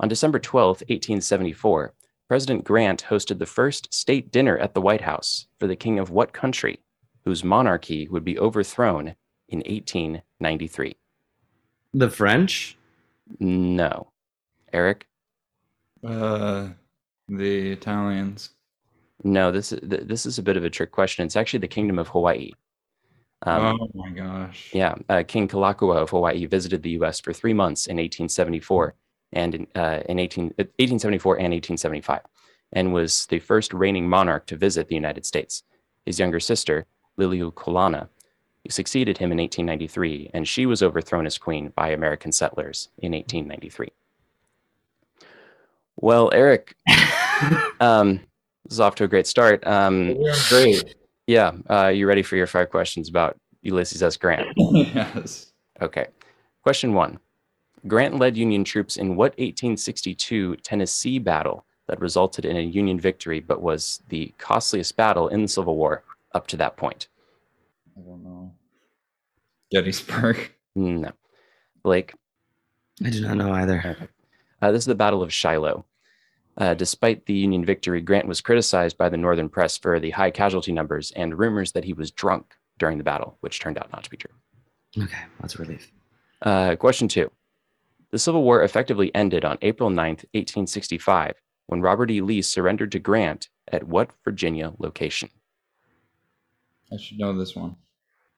On 0.00 0.08
December 0.08 0.38
12, 0.38 0.80
1874, 0.80 1.94
President 2.28 2.64
Grant 2.64 3.04
hosted 3.08 3.38
the 3.38 3.46
first 3.46 3.92
state 3.92 4.30
dinner 4.30 4.58
at 4.58 4.74
the 4.74 4.80
White 4.80 5.02
House 5.02 5.46
for 5.58 5.66
the 5.66 5.76
king 5.76 5.98
of 5.98 6.10
what 6.10 6.32
country, 6.32 6.80
whose 7.24 7.44
monarchy 7.44 8.08
would 8.08 8.24
be 8.24 8.38
overthrown 8.38 9.14
in 9.48 9.58
1893? 9.60 10.96
The 11.94 12.10
French? 12.10 12.76
No. 13.38 14.12
Eric? 14.72 15.06
Uh, 16.04 16.68
the 17.28 17.72
Italians. 17.72 18.50
No, 19.24 19.52
this 19.52 19.72
is 19.72 19.80
this 19.82 20.26
is 20.26 20.38
a 20.38 20.42
bit 20.42 20.56
of 20.56 20.64
a 20.64 20.70
trick 20.70 20.90
question. 20.90 21.24
It's 21.24 21.36
actually 21.36 21.60
the 21.60 21.68
Kingdom 21.68 21.98
of 21.98 22.08
Hawaii. 22.08 22.50
Um, 23.44 23.78
oh 23.80 23.88
my 23.94 24.10
gosh. 24.10 24.70
Yeah, 24.72 24.94
uh, 25.08 25.22
King 25.26 25.48
Kalakaua 25.48 25.96
of 25.96 26.10
Hawaii 26.10 26.46
visited 26.46 26.82
the 26.82 26.90
U.S. 26.90 27.20
for 27.20 27.32
three 27.32 27.52
months 27.52 27.86
in 27.86 27.96
1874 27.96 28.94
and 29.32 29.54
in, 29.54 29.66
uh, 29.74 30.00
in 30.08 30.18
18, 30.18 30.44
uh, 30.44 30.68
1874 30.78 31.34
and 31.36 31.52
1875, 31.52 32.20
and 32.72 32.92
was 32.92 33.26
the 33.26 33.38
first 33.38 33.72
reigning 33.72 34.08
monarch 34.08 34.46
to 34.46 34.56
visit 34.56 34.88
the 34.88 34.94
United 34.94 35.26
States. 35.26 35.64
His 36.06 36.18
younger 36.18 36.40
sister, 36.40 36.86
Liliuokalani, 38.66 38.72
succeeded 38.72 39.18
him 39.18 39.32
in 39.32 39.38
1893, 39.38 40.30
and 40.34 40.46
she 40.46 40.66
was 40.66 40.82
overthrown 40.82 41.26
as 41.26 41.38
queen 41.38 41.72
by 41.74 41.90
American 41.90 42.32
settlers 42.32 42.88
in 42.98 43.12
1893. 43.12 43.88
Well, 45.96 46.30
Eric, 46.32 46.74
um, 47.80 48.20
this 48.64 48.72
is 48.72 48.80
off 48.80 48.94
to 48.96 49.04
a 49.04 49.08
great 49.08 49.26
start. 49.26 49.66
Um, 49.66 50.16
great. 50.48 50.94
yeah, 51.26 51.52
uh, 51.68 51.88
you 51.88 52.06
ready 52.06 52.22
for 52.22 52.36
your 52.36 52.46
five 52.46 52.70
questions 52.70 53.08
about 53.08 53.36
Ulysses 53.62 54.02
S. 54.02 54.16
Grant? 54.16 54.48
yes. 54.56 55.52
Okay. 55.80 56.06
Question 56.62 56.94
one 56.94 57.18
Grant 57.86 58.18
led 58.18 58.36
Union 58.36 58.64
troops 58.64 58.96
in 58.96 59.16
what 59.16 59.32
1862 59.32 60.56
Tennessee 60.56 61.18
battle 61.18 61.64
that 61.88 62.00
resulted 62.00 62.44
in 62.44 62.56
a 62.56 62.60
Union 62.60 62.98
victory, 62.98 63.40
but 63.40 63.60
was 63.60 64.02
the 64.08 64.32
costliest 64.38 64.96
battle 64.96 65.28
in 65.28 65.42
the 65.42 65.48
Civil 65.48 65.76
War 65.76 66.04
up 66.32 66.46
to 66.48 66.56
that 66.56 66.76
point? 66.76 67.08
I 67.96 68.00
don't 68.00 68.22
know. 68.22 68.41
Gettysburg. 69.72 70.50
No. 70.74 71.10
Blake, 71.82 72.14
I 73.04 73.10
do 73.10 73.20
not 73.20 73.36
know 73.36 73.52
either. 73.52 74.08
uh, 74.62 74.70
this 74.72 74.82
is 74.82 74.86
the 74.86 74.94
Battle 74.94 75.22
of 75.22 75.32
Shiloh. 75.32 75.84
Uh, 76.56 76.74
despite 76.74 77.26
the 77.26 77.34
Union 77.34 77.64
victory, 77.64 78.00
Grant 78.00 78.26
was 78.26 78.40
criticized 78.40 78.96
by 78.98 79.08
the 79.08 79.16
Northern 79.16 79.48
press 79.48 79.76
for 79.76 79.98
the 79.98 80.10
high 80.10 80.30
casualty 80.30 80.72
numbers 80.72 81.10
and 81.16 81.38
rumors 81.38 81.72
that 81.72 81.84
he 81.84 81.92
was 81.92 82.10
drunk 82.10 82.54
during 82.78 82.98
the 82.98 83.04
battle, 83.04 83.36
which 83.40 83.58
turned 83.60 83.78
out 83.78 83.90
not 83.92 84.04
to 84.04 84.10
be 84.10 84.16
true. 84.16 84.32
Okay, 84.98 85.22
that's 85.40 85.54
a 85.54 85.58
relief. 85.58 85.90
Uh, 86.42 86.76
question 86.76 87.08
two. 87.08 87.30
The 88.10 88.18
Civil 88.18 88.42
War 88.42 88.62
effectively 88.62 89.14
ended 89.14 89.44
on 89.44 89.56
April 89.62 89.88
9th, 89.88 90.24
1865, 90.34 91.34
when 91.66 91.80
Robert 91.80 92.10
E. 92.10 92.20
Lee 92.20 92.42
surrendered 92.42 92.92
to 92.92 92.98
Grant 92.98 93.48
at 93.68 93.84
what 93.84 94.10
Virginia 94.22 94.72
location? 94.78 95.30
I 96.92 96.98
should 96.98 97.18
know 97.18 97.36
this 97.36 97.56
one. 97.56 97.76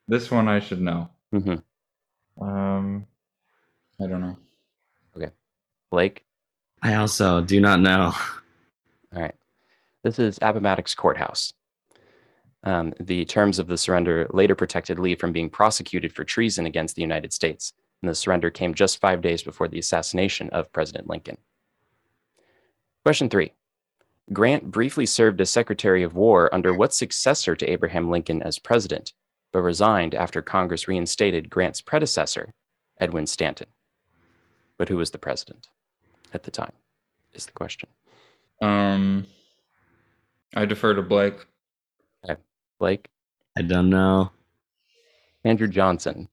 This 0.06 0.30
one 0.30 0.46
I 0.46 0.60
should 0.60 0.80
know. 0.80 1.10
Hmm 1.40 1.54
Um, 2.40 3.06
I 4.00 4.06
don't 4.06 4.20
know. 4.20 4.36
Okay, 5.16 5.30
Blake? 5.90 6.24
I 6.82 6.94
also 6.94 7.40
do 7.40 7.60
not 7.60 7.80
know. 7.80 8.12
All 9.14 9.22
right. 9.22 9.34
This 10.02 10.18
is 10.18 10.38
Appomattox 10.42 10.94
Courthouse. 10.94 11.52
Um, 12.62 12.94
the 13.00 13.24
terms 13.24 13.58
of 13.58 13.66
the 13.66 13.76
surrender 13.76 14.26
later 14.32 14.54
protected 14.54 14.98
Lee 14.98 15.14
from 15.14 15.32
being 15.32 15.50
prosecuted 15.50 16.12
for 16.12 16.24
treason 16.24 16.66
against 16.66 16.94
the 16.94 17.02
United 17.02 17.32
States, 17.32 17.72
and 18.00 18.08
the 18.08 18.14
surrender 18.14 18.50
came 18.50 18.74
just 18.74 19.00
five 19.00 19.20
days 19.20 19.42
before 19.42 19.68
the 19.68 19.78
assassination 19.78 20.48
of 20.50 20.72
President 20.72 21.08
Lincoln. 21.08 21.36
Question 23.04 23.28
three 23.28 23.52
Grant 24.32 24.70
briefly 24.70 25.04
served 25.04 25.40
as 25.40 25.50
Secretary 25.50 26.02
of 26.02 26.14
War 26.14 26.54
under 26.54 26.72
what 26.72 26.94
successor 26.94 27.54
to 27.54 27.70
Abraham 27.70 28.10
Lincoln 28.10 28.40
as 28.42 28.58
president, 28.58 29.12
but 29.54 29.62
resigned 29.62 30.16
after 30.16 30.42
Congress 30.42 30.88
reinstated 30.88 31.48
Grant's 31.48 31.80
predecessor, 31.80 32.52
Edwin 33.00 33.24
Stanton. 33.24 33.68
But 34.76 34.88
who 34.88 34.96
was 34.96 35.12
the 35.12 35.18
president 35.18 35.68
at 36.34 36.42
the 36.42 36.50
time? 36.50 36.72
Is 37.34 37.46
the 37.46 37.52
question. 37.52 37.88
Um, 38.60 39.28
I 40.56 40.64
defer 40.64 40.94
to 40.94 41.02
Blake. 41.02 41.46
Blake? 42.80 43.08
I 43.56 43.62
don't 43.62 43.90
know. 43.90 44.32
Andrew 45.44 45.68
Johnson 45.68 46.28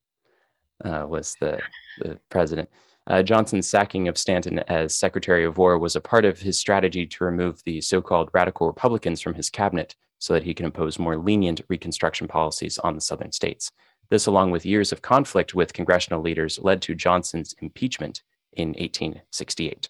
uh, 0.84 1.06
was 1.08 1.36
the, 1.40 1.60
the 2.00 2.18
president. 2.28 2.68
Uh, 3.06 3.22
Johnson's 3.22 3.68
sacking 3.68 4.08
of 4.08 4.18
Stanton 4.18 4.58
as 4.66 4.96
Secretary 4.96 5.44
of 5.44 5.58
War 5.58 5.78
was 5.78 5.94
a 5.94 6.00
part 6.00 6.24
of 6.24 6.40
his 6.40 6.58
strategy 6.58 7.06
to 7.06 7.24
remove 7.24 7.62
the 7.64 7.80
so 7.80 8.02
called 8.02 8.30
radical 8.32 8.66
Republicans 8.66 9.20
from 9.20 9.34
his 9.34 9.48
cabinet 9.48 9.94
so 10.22 10.34
that 10.34 10.44
he 10.44 10.54
can 10.54 10.66
impose 10.66 11.00
more 11.00 11.16
lenient 11.16 11.60
Reconstruction 11.68 12.28
policies 12.28 12.78
on 12.78 12.94
the 12.94 13.00
Southern 13.00 13.32
states. 13.32 13.72
This, 14.08 14.26
along 14.26 14.52
with 14.52 14.64
years 14.64 14.92
of 14.92 15.02
conflict 15.02 15.52
with 15.52 15.72
congressional 15.72 16.22
leaders, 16.22 16.60
led 16.62 16.80
to 16.82 16.94
Johnson's 16.94 17.56
impeachment 17.60 18.22
in 18.52 18.68
1868. 18.68 19.88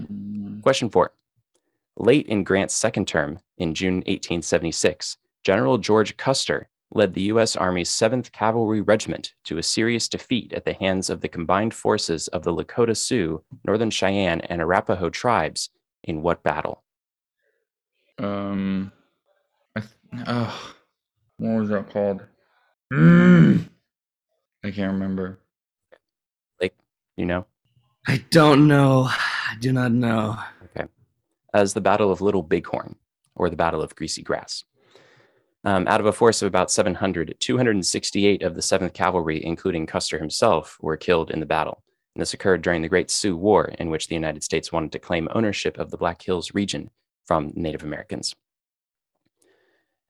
Mm, 0.00 0.62
Question 0.62 0.90
four. 0.90 1.12
Late 1.96 2.26
in 2.26 2.42
Grant's 2.42 2.74
second 2.74 3.06
term, 3.06 3.38
in 3.56 3.72
June 3.72 3.98
1876, 3.98 5.16
General 5.44 5.78
George 5.78 6.16
Custer 6.16 6.68
led 6.90 7.14
the 7.14 7.28
U.S. 7.34 7.54
Army's 7.54 7.90
7th 7.90 8.32
Cavalry 8.32 8.80
Regiment 8.80 9.34
to 9.44 9.58
a 9.58 9.62
serious 9.62 10.08
defeat 10.08 10.52
at 10.52 10.64
the 10.64 10.72
hands 10.72 11.08
of 11.08 11.20
the 11.20 11.28
combined 11.28 11.72
forces 11.72 12.26
of 12.28 12.42
the 12.42 12.52
Lakota 12.52 12.96
Sioux, 12.96 13.44
Northern 13.64 13.90
Cheyenne, 13.90 14.40
and 14.40 14.60
Arapaho 14.60 15.08
tribes 15.08 15.70
in 16.02 16.20
what 16.20 16.42
battle? 16.42 16.82
Um, 18.58 18.92
I 19.76 19.80
th- 19.80 20.24
oh, 20.26 20.74
what 21.36 21.60
was 21.60 21.68
that 21.68 21.90
called? 21.90 22.24
Mm, 22.92 23.68
I 24.64 24.70
can't 24.72 24.94
remember. 24.94 25.38
Like 26.60 26.74
you 27.16 27.24
know, 27.24 27.46
I 28.08 28.24
don't 28.30 28.66
know. 28.66 29.04
I 29.08 29.54
do 29.60 29.72
not 29.72 29.92
know. 29.92 30.36
Okay, 30.64 30.88
as 31.54 31.72
the 31.72 31.80
Battle 31.80 32.10
of 32.10 32.20
Little 32.20 32.42
Bighorn, 32.42 32.96
or 33.36 33.48
the 33.48 33.54
Battle 33.54 33.80
of 33.80 33.94
Greasy 33.94 34.22
Grass. 34.22 34.64
Um, 35.64 35.86
out 35.86 36.00
of 36.00 36.06
a 36.06 36.12
force 36.12 36.40
of 36.42 36.46
about 36.46 36.70
700, 36.70 37.36
268 37.40 38.42
of 38.42 38.54
the 38.54 38.60
7th 38.60 38.94
Cavalry, 38.94 39.44
including 39.44 39.86
Custer 39.86 40.18
himself, 40.18 40.78
were 40.80 40.96
killed 40.96 41.32
in 41.32 41.40
the 41.40 41.46
battle. 41.46 41.82
And 42.14 42.22
this 42.22 42.32
occurred 42.32 42.62
during 42.62 42.80
the 42.80 42.88
Great 42.88 43.10
Sioux 43.10 43.36
War, 43.36 43.66
in 43.78 43.90
which 43.90 44.06
the 44.06 44.14
United 44.14 44.44
States 44.44 44.72
wanted 44.72 44.92
to 44.92 45.00
claim 45.00 45.28
ownership 45.34 45.76
of 45.76 45.90
the 45.90 45.96
Black 45.96 46.22
Hills 46.22 46.54
region 46.54 46.90
from 47.26 47.52
Native 47.54 47.82
Americans. 47.82 48.34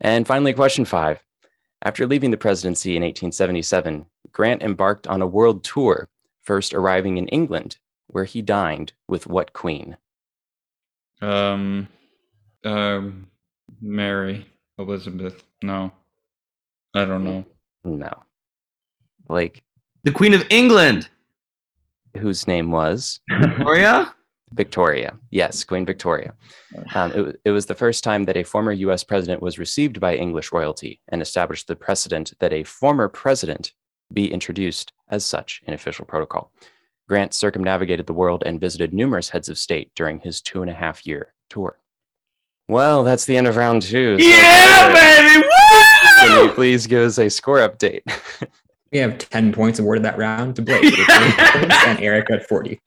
And 0.00 0.26
finally, 0.26 0.52
question 0.52 0.84
five. 0.84 1.22
After 1.82 2.06
leaving 2.06 2.30
the 2.30 2.36
presidency 2.36 2.96
in 2.96 3.02
1877, 3.02 4.06
Grant 4.32 4.62
embarked 4.62 5.06
on 5.06 5.22
a 5.22 5.26
world 5.26 5.62
tour, 5.64 6.08
first 6.42 6.74
arriving 6.74 7.18
in 7.18 7.28
England, 7.28 7.78
where 8.08 8.24
he 8.24 8.42
dined 8.42 8.92
with 9.06 9.26
what 9.26 9.52
queen? 9.52 9.96
Um, 11.20 11.88
um, 12.64 13.28
Mary 13.80 14.46
Elizabeth. 14.78 15.42
No, 15.62 15.92
I 16.94 17.04
don't 17.04 17.24
know. 17.24 17.44
No. 17.84 18.22
like 19.28 19.62
The 20.04 20.12
Queen 20.12 20.34
of 20.34 20.44
England. 20.50 21.08
whose 22.16 22.46
name 22.46 22.70
was 22.70 23.20
Victoria? 23.40 24.14
Victoria. 24.52 25.16
Yes, 25.30 25.64
Queen 25.64 25.84
Victoria. 25.84 26.34
Um, 26.94 27.12
it, 27.12 27.40
it 27.46 27.50
was 27.50 27.66
the 27.66 27.74
first 27.74 28.04
time 28.04 28.24
that 28.24 28.36
a 28.36 28.42
former 28.42 28.72
US 28.72 29.04
president 29.04 29.42
was 29.42 29.58
received 29.58 30.00
by 30.00 30.16
English 30.16 30.52
royalty 30.52 31.00
and 31.08 31.22
established 31.22 31.66
the 31.66 31.76
precedent 31.76 32.32
that 32.40 32.52
a 32.52 32.64
former 32.64 33.08
president 33.08 33.72
be 34.12 34.32
introduced 34.32 34.92
as 35.10 35.24
such 35.24 35.62
in 35.66 35.74
official 35.74 36.04
protocol. 36.04 36.52
Grant 37.08 37.32
circumnavigated 37.32 38.06
the 38.06 38.12
world 38.12 38.42
and 38.44 38.60
visited 38.60 38.92
numerous 38.92 39.30
heads 39.30 39.48
of 39.48 39.58
state 39.58 39.90
during 39.94 40.20
his 40.20 40.40
two 40.40 40.62
and 40.62 40.70
a 40.70 40.74
half 40.74 41.06
year 41.06 41.32
tour. 41.48 41.78
Well, 42.68 43.02
that's 43.02 43.24
the 43.24 43.36
end 43.36 43.46
of 43.46 43.56
round 43.56 43.82
two. 43.82 44.20
so 44.20 44.26
Yeah, 44.28 44.92
Carter, 44.92 45.40
baby! 45.40 45.48
Can 46.20 46.44
you 46.44 46.52
please 46.52 46.86
give 46.86 47.02
us 47.04 47.18
a 47.18 47.30
score 47.30 47.58
update? 47.58 48.02
We 48.92 48.98
have 48.98 49.18
10 49.18 49.52
points 49.52 49.78
awarded 49.78 50.04
that 50.04 50.16
round 50.16 50.56
to 50.56 50.62
Blake 50.62 50.82
with 50.96 51.06
20 51.06 51.32
points 51.32 51.86
and 51.86 52.00
Eric 52.00 52.30
at 52.30 52.48
40. 52.48 52.80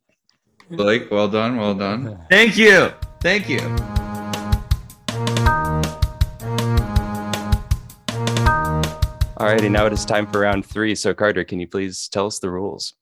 Blake, 0.72 1.12
well 1.12 1.28
done, 1.28 1.58
well 1.58 1.74
done. 1.75 2.18
Thank 2.30 2.58
you. 2.58 2.92
Thank 3.22 3.50
you. 3.50 3.60
Alrighty, 9.38 9.72
now 9.72 9.86
it 9.88 9.94
is 9.94 10.06
time 10.06 10.28
for 10.28 10.40
round 10.42 10.66
three. 10.66 10.94
So, 10.96 11.13
Carter, 11.13 11.44
can 11.44 11.60
you 11.60 11.68
please 11.68 12.08
tell 12.08 12.28
us 12.28 12.40
the 12.40 12.50
rules? 12.50 12.94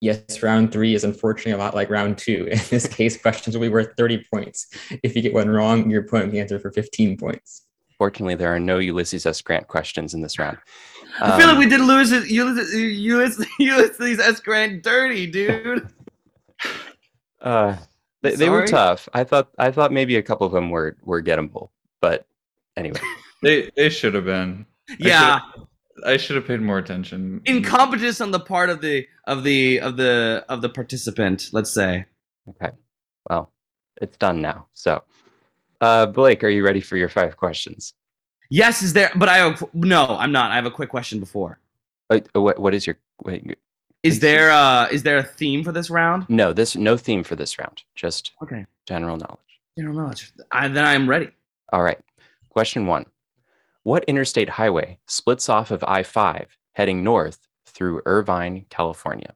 Yes, 0.00 0.42
round 0.42 0.72
three 0.72 0.94
is 0.94 1.04
unfortunately 1.04 1.52
a 1.52 1.58
lot 1.58 1.74
like 1.74 1.90
round 1.90 2.18
two. 2.18 2.46
In 2.50 2.58
this 2.70 2.86
case, 2.86 3.20
questions 3.20 3.56
will 3.56 3.62
be 3.62 3.68
worth 3.68 3.90
30 3.96 4.24
points. 4.32 4.66
If 5.02 5.14
you 5.14 5.22
get 5.22 5.34
one 5.34 5.48
wrong, 5.48 5.90
your 5.90 6.02
opponent 6.02 6.32
can 6.32 6.40
answer 6.40 6.58
for 6.58 6.70
15 6.70 7.16
points. 7.18 7.62
Fortunately, 7.98 8.34
there 8.34 8.54
are 8.54 8.60
no 8.60 8.78
Ulysses 8.78 9.24
S. 9.26 9.40
Grant 9.40 9.68
questions 9.68 10.12
in 10.14 10.20
this 10.20 10.38
round. 10.38 10.58
I 11.20 11.38
feel 11.38 11.46
like 11.46 11.54
Um, 11.56 11.58
we 11.58 11.66
did 11.68 11.80
Ulysses, 11.80 12.30
Ulysses, 12.30 12.74
Ulysses, 12.74 13.46
Ulysses 13.58 14.18
S. 14.18 14.40
Grant 14.40 14.82
dirty, 14.82 15.26
dude. 15.26 15.88
Uh, 17.40 17.76
they, 18.22 18.34
they 18.34 18.48
were 18.50 18.66
tough. 18.66 19.08
I 19.14 19.24
thought 19.24 19.50
I 19.58 19.70
thought 19.70 19.92
maybe 19.92 20.16
a 20.16 20.22
couple 20.22 20.46
of 20.46 20.52
them 20.52 20.70
were 20.70 20.96
were 21.02 21.22
gettable, 21.22 21.70
but 22.00 22.26
anyway, 22.76 23.00
They 23.42 23.70
they 23.76 23.90
should 23.90 24.14
have 24.14 24.24
been. 24.24 24.66
yeah, 24.98 25.40
I 26.04 26.16
should 26.16 26.36
have 26.36 26.46
paid 26.46 26.60
more 26.60 26.78
attention. 26.78 27.40
incompetence 27.44 28.20
on 28.20 28.30
the 28.30 28.40
part 28.40 28.70
of 28.70 28.80
the 28.80 29.06
of 29.26 29.44
the 29.44 29.80
of 29.80 29.96
the 29.96 30.44
of 30.48 30.62
the 30.62 30.68
participant. 30.68 31.50
Let's 31.52 31.70
say. 31.70 32.06
okay. 32.48 32.72
Well, 33.28 33.52
it's 34.00 34.16
done 34.16 34.40
now. 34.40 34.66
So, 34.72 35.02
uh, 35.80 36.06
Blake, 36.06 36.42
are 36.44 36.48
you 36.48 36.64
ready 36.64 36.80
for 36.80 36.96
your 36.96 37.08
five 37.08 37.36
questions? 37.36 37.94
Yes, 38.50 38.82
is 38.82 38.92
there? 38.92 39.10
But 39.16 39.28
I 39.28 39.38
have, 39.38 39.64
no, 39.74 40.06
I'm 40.06 40.30
not. 40.30 40.52
I 40.52 40.54
have 40.54 40.66
a 40.66 40.70
quick 40.70 40.88
question 40.88 41.18
before. 41.20 41.58
Uh, 42.08 42.20
what 42.34 42.58
what 42.58 42.74
is 42.74 42.86
your 42.86 42.96
wait, 43.24 43.58
Is 44.06 44.20
there 44.20 44.50
uh 44.50 44.86
is 44.90 45.02
there 45.02 45.18
a 45.18 45.22
theme 45.22 45.64
for 45.64 45.72
this 45.72 45.90
round? 45.90 46.26
no 46.28 46.52
this 46.52 46.76
no 46.76 46.96
theme 46.96 47.22
for 47.24 47.36
this 47.36 47.58
round? 47.58 47.82
Just 47.94 48.32
Okay, 48.42 48.64
general 48.86 49.16
knowledge. 49.16 49.38
general 49.76 49.96
knowledge. 49.96 50.32
I, 50.52 50.68
then 50.68 50.84
I'm 50.84 51.08
ready. 51.08 51.30
All 51.72 51.82
right. 51.82 51.98
Question 52.50 52.86
one: 52.86 53.06
What 53.82 54.04
interstate 54.04 54.48
highway 54.48 54.98
splits 55.06 55.48
off 55.48 55.70
of 55.70 55.82
I 55.84 56.02
five 56.02 56.56
heading 56.72 57.02
north 57.04 57.38
through 57.66 58.02
Irvine, 58.06 58.64
California? 58.70 59.34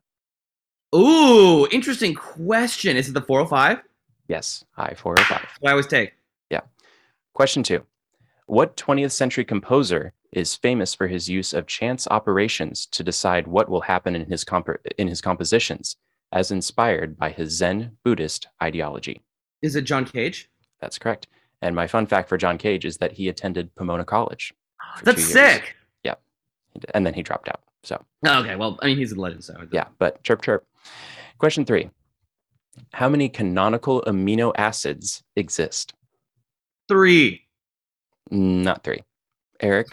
Ooh, 0.95 1.67
interesting 1.71 2.15
question. 2.15 2.97
Is 2.97 3.09
it 3.09 3.12
the 3.12 3.21
405? 3.23 3.83
Yes, 4.29 4.64
I 4.77 4.94
405. 4.94 5.47
What 5.61 5.68
I 5.68 5.73
always 5.73 5.87
take. 5.87 6.12
Yeah. 6.51 6.61
Question 7.35 7.62
two 7.62 7.85
What 8.47 8.77
20th 8.77 9.12
century 9.12 9.44
composer 9.44 10.12
is 10.33 10.55
famous 10.55 10.95
for 10.95 11.09
his 11.09 11.29
use 11.29 11.53
of 11.53 11.66
chance 11.66 12.07
operations 12.11 12.87
to 12.87 13.03
decide 13.03 13.47
what 13.47 13.69
will 13.69 13.81
happen 13.83 14.14
in 14.14 14.27
his, 14.31 14.45
comp- 14.45 14.69
in 14.99 15.09
his 15.09 15.21
compositions, 15.21 15.97
as 16.33 16.51
inspired 16.51 17.19
by 17.19 17.31
his 17.31 17.51
Zen 17.51 17.97
Buddhist 18.05 18.47
ideology? 18.62 19.23
Is 19.62 19.77
it 19.77 19.83
John 19.83 20.05
Cage? 20.05 20.49
That's 20.81 20.99
correct. 20.99 21.27
And 21.62 21.75
my 21.75 21.87
fun 21.87 22.07
fact 22.07 22.29
for 22.29 22.38
John 22.38 22.59
Cage 22.59 22.85
is 22.85 22.97
that 22.99 23.12
he 23.12 23.29
attended 23.29 23.75
Pomona 23.75 24.05
College. 24.05 24.55
That's 25.03 25.25
sick. 25.25 25.75
Yeah. 26.05 26.14
And 26.95 27.05
then 27.05 27.14
he 27.14 27.23
dropped 27.23 27.49
out. 27.49 27.61
So, 27.83 28.03
Oh, 28.27 28.40
okay, 28.40 28.57
well, 28.57 28.79
I 28.83 28.87
mean, 28.87 28.99
he's 28.99 29.12
a 29.12 29.21
legend, 29.21 29.43
so 29.45 29.55
yeah, 29.73 29.87
but 29.99 30.23
chirp, 30.23 30.43
chirp. 30.43 30.66
Question 31.38 31.64
three 31.64 31.88
How 32.93 33.09
many 33.09 33.29
canonical 33.29 34.03
amino 34.07 34.53
acids 34.57 35.23
exist? 35.35 35.95
Three. 36.88 37.47
Not 38.31 38.85
three. 38.85 39.03
Eric, 39.61 39.88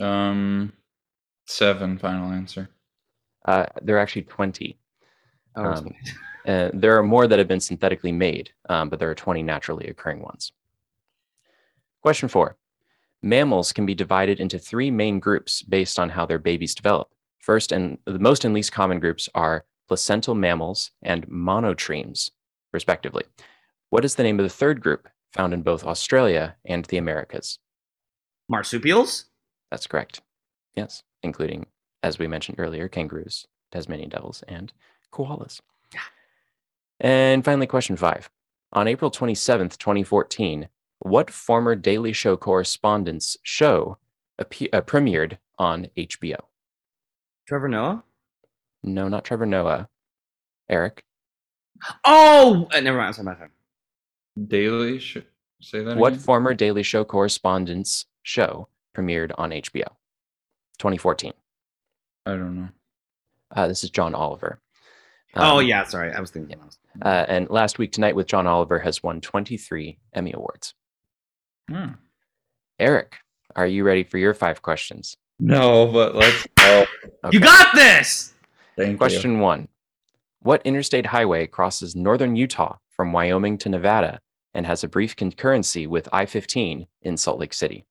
Um, 0.00 0.72
seven. 1.46 1.98
Final 1.98 2.32
answer. 2.32 2.68
uh, 3.44 3.66
there 3.82 3.96
are 3.96 4.00
actually 4.00 4.22
20. 4.22 4.78
Oh, 5.56 5.64
Um, 5.64 5.94
Uh, 6.46 6.70
there 6.72 6.96
are 6.96 7.02
more 7.02 7.26
that 7.26 7.38
have 7.38 7.48
been 7.48 7.60
synthetically 7.60 8.12
made, 8.12 8.50
um, 8.70 8.88
but 8.88 8.98
there 8.98 9.10
are 9.10 9.14
20 9.14 9.42
naturally 9.42 9.86
occurring 9.86 10.22
ones. 10.22 10.50
Question 12.00 12.28
four 12.30 12.56
Mammals 13.22 13.70
can 13.72 13.84
be 13.84 13.94
divided 13.94 14.40
into 14.40 14.58
three 14.58 14.90
main 14.90 15.20
groups 15.20 15.60
based 15.60 15.98
on 15.98 16.08
how 16.08 16.24
their 16.24 16.38
babies 16.38 16.74
develop. 16.74 17.12
First, 17.40 17.70
and 17.70 17.98
the 18.06 18.18
most 18.18 18.46
and 18.46 18.54
least 18.54 18.72
common 18.72 18.98
groups 18.98 19.28
are 19.34 19.66
placental 19.88 20.34
mammals 20.34 20.90
and 21.02 21.26
monotremes, 21.28 22.30
respectively. 22.72 23.24
What 23.90 24.04
is 24.06 24.14
the 24.14 24.22
name 24.22 24.38
of 24.38 24.44
the 24.44 24.48
third 24.48 24.80
group 24.80 25.08
found 25.32 25.52
in 25.52 25.60
both 25.62 25.84
Australia 25.84 26.56
and 26.64 26.84
the 26.86 26.96
Americas? 26.96 27.58
marsupials? 28.48 29.26
That's 29.70 29.86
correct. 29.86 30.20
Yes, 30.74 31.02
including, 31.22 31.66
as 32.02 32.18
we 32.18 32.26
mentioned 32.26 32.58
earlier, 32.60 32.88
kangaroos, 32.88 33.46
Tasmanian 33.72 34.08
devils, 34.08 34.42
and 34.48 34.72
koalas. 35.12 35.60
And 37.00 37.44
finally, 37.44 37.66
question 37.66 37.96
five. 37.96 38.28
On 38.72 38.88
April 38.88 39.10
27th, 39.10 39.78
2014, 39.78 40.68
what 41.00 41.30
former 41.30 41.74
Daily 41.74 42.12
Show 42.12 42.36
correspondence 42.36 43.36
show 43.42 43.98
appe- 44.40 44.68
uh, 44.72 44.80
premiered 44.80 45.38
on 45.58 45.88
HBO? 45.96 46.36
Trevor 47.46 47.68
Noah? 47.68 48.04
No, 48.82 49.08
not 49.08 49.24
Trevor 49.24 49.46
Noah. 49.46 49.88
Eric. 50.68 51.04
Oh, 52.04 52.68
uh, 52.74 52.80
never 52.80 52.98
mind. 52.98 53.14
Sorry, 53.14 53.24
my 53.26 53.34
turn. 53.34 53.50
Daily. 54.48 54.98
Sh- 54.98 55.18
say 55.60 55.82
that. 55.82 55.96
What 55.96 56.14
again? 56.14 56.22
former 56.24 56.52
Daily 56.52 56.82
Show 56.82 57.04
correspondence 57.04 58.06
show 58.22 58.68
premiered 58.98 59.32
on 59.38 59.50
HBO? 59.50 59.86
2014. 60.78 61.32
I 62.26 62.30
don't 62.32 62.56
know. 62.56 62.68
Uh, 63.54 63.68
this 63.68 63.84
is 63.84 63.90
John 63.90 64.14
Oliver. 64.14 64.60
oh, 65.36 65.58
Um, 65.58 65.66
yeah, 65.66 65.84
sorry. 65.84 66.12
I 66.12 66.20
was 66.20 66.30
thinking. 66.30 66.56
Uh, 67.02 67.24
and 67.28 67.48
last 67.50 67.78
week 67.78 67.92
tonight 67.92 68.14
with 68.16 68.26
John 68.26 68.46
Oliver 68.46 68.78
has 68.80 69.02
won 69.02 69.20
23 69.20 69.98
Emmy 70.14 70.32
Awards. 70.32 70.74
Hmm. 71.70 71.92
Eric, 72.78 73.16
are 73.56 73.66
you 73.66 73.84
ready 73.84 74.04
for 74.04 74.18
your 74.18 74.34
five 74.34 74.62
questions? 74.62 75.16
No, 75.40 75.86
but 75.86 76.14
let's 76.14 76.46
go. 76.56 76.84
You 77.30 77.40
got 77.40 77.74
this! 77.74 78.34
Thank 78.76 78.92
you. 78.92 78.96
Question 78.98 79.40
one 79.40 79.68
What 80.40 80.62
interstate 80.64 81.06
highway 81.06 81.46
crosses 81.46 81.94
northern 81.96 82.36
Utah 82.36 82.76
from 82.90 83.12
Wyoming 83.12 83.58
to 83.58 83.68
Nevada 83.68 84.20
and 84.54 84.66
has 84.66 84.82
a 84.82 84.88
brief 84.88 85.14
concurrency 85.16 85.86
with 85.86 86.08
I 86.12 86.26
15 86.26 86.86
in 87.02 87.16
Salt 87.16 87.38
Lake 87.40 87.54
City? 87.54 87.84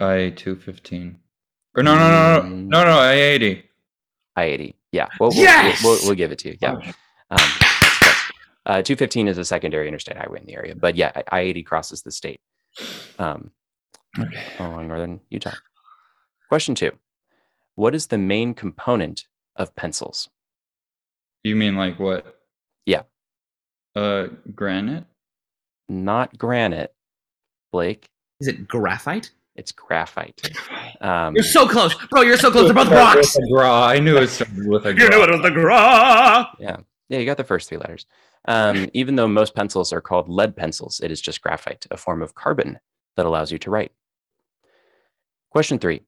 I 0.00 0.30
two 0.36 0.56
fifteen. 0.56 1.18
Or 1.76 1.82
no, 1.82 1.94
no, 1.96 2.08
no, 2.08 2.42
no, 2.42 2.48
Mm. 2.48 2.66
no, 2.68 2.84
no. 2.84 2.98
I 2.98 3.12
eighty. 3.14 3.64
I 4.36 4.44
80. 4.44 4.76
Yeah, 4.92 5.06
we'll, 5.18 5.30
we'll, 5.30 5.38
Yes! 5.38 5.82
we'll, 5.82 5.98
we'll 6.04 6.14
give 6.14 6.30
it 6.30 6.38
to 6.40 6.50
you. 6.50 6.56
Yeah. 6.62 6.70
Um, 6.72 6.78
that's- 6.80 7.98
that's- 8.00 8.32
uh, 8.66 8.82
215 8.82 9.26
is 9.28 9.36
a 9.36 9.44
secondary 9.44 9.88
interstate 9.88 10.16
highway 10.16 10.38
in 10.40 10.46
the 10.46 10.54
area. 10.54 10.76
But 10.76 10.94
yeah, 10.94 11.10
I 11.32 11.40
80 11.40 11.62
crosses 11.64 12.02
the 12.02 12.12
state 12.12 12.40
um, 13.18 13.50
Okay. 14.18 14.42
along 14.60 14.86
northern 14.88 15.20
Utah. 15.30 15.54
Question 16.48 16.74
two 16.76 16.92
What 17.74 17.94
is 17.96 18.06
the 18.06 18.18
main 18.18 18.54
component 18.54 19.26
of 19.56 19.74
pencils? 19.74 20.28
You 21.42 21.56
mean 21.56 21.74
like 21.76 21.98
what? 21.98 22.38
Yeah. 22.86 23.02
Uh, 23.96 24.28
granite. 24.54 25.04
Not 25.88 26.38
granite, 26.38 26.94
Blake. 27.72 28.08
Is 28.40 28.46
it 28.48 28.68
graphite? 28.68 29.30
It's 29.58 29.72
graphite. 29.72 30.40
Um, 31.00 31.34
You're 31.34 31.42
so 31.42 31.66
close. 31.66 31.92
Bro, 32.06 32.22
you're 32.22 32.36
so 32.36 32.48
close. 32.50 32.66
They're 32.66 32.74
both 32.74 32.88
rocks. 32.92 33.36
Gra. 33.50 33.68
I 33.68 33.98
knew 33.98 34.16
it 34.16 34.28
started 34.28 34.68
with 34.68 34.86
a. 34.86 34.90
You 34.90 35.08
knew 35.10 35.22
it 35.24 35.30
was 35.30 35.42
the 35.42 35.50
gra. 35.50 36.48
Yeah, 36.60 36.76
yeah, 37.08 37.18
you 37.18 37.26
got 37.26 37.38
the 37.38 37.44
first 37.44 37.68
three 37.68 37.76
letters. 37.78 38.06
Um, 38.44 38.88
even 38.94 39.16
though 39.16 39.26
most 39.26 39.56
pencils 39.56 39.92
are 39.92 40.00
called 40.00 40.28
lead 40.28 40.56
pencils, 40.56 41.00
it 41.02 41.10
is 41.10 41.20
just 41.20 41.42
graphite, 41.42 41.86
a 41.90 41.96
form 41.96 42.22
of 42.22 42.36
carbon 42.36 42.78
that 43.16 43.26
allows 43.26 43.50
you 43.50 43.58
to 43.58 43.70
write. 43.70 43.90
Question 45.50 45.80
three 45.80 46.02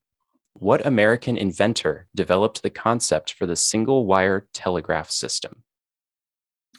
What 0.53 0.87
American 0.87 1.37
inventor 1.37 2.07
developed 2.15 2.63
the 2.63 2.71
concept 2.71 3.33
for 3.33 3.47
the 3.47 3.57
single 3.57 4.07
wire 4.07 4.47
telegraph 4.53 5.11
system? 5.11 5.65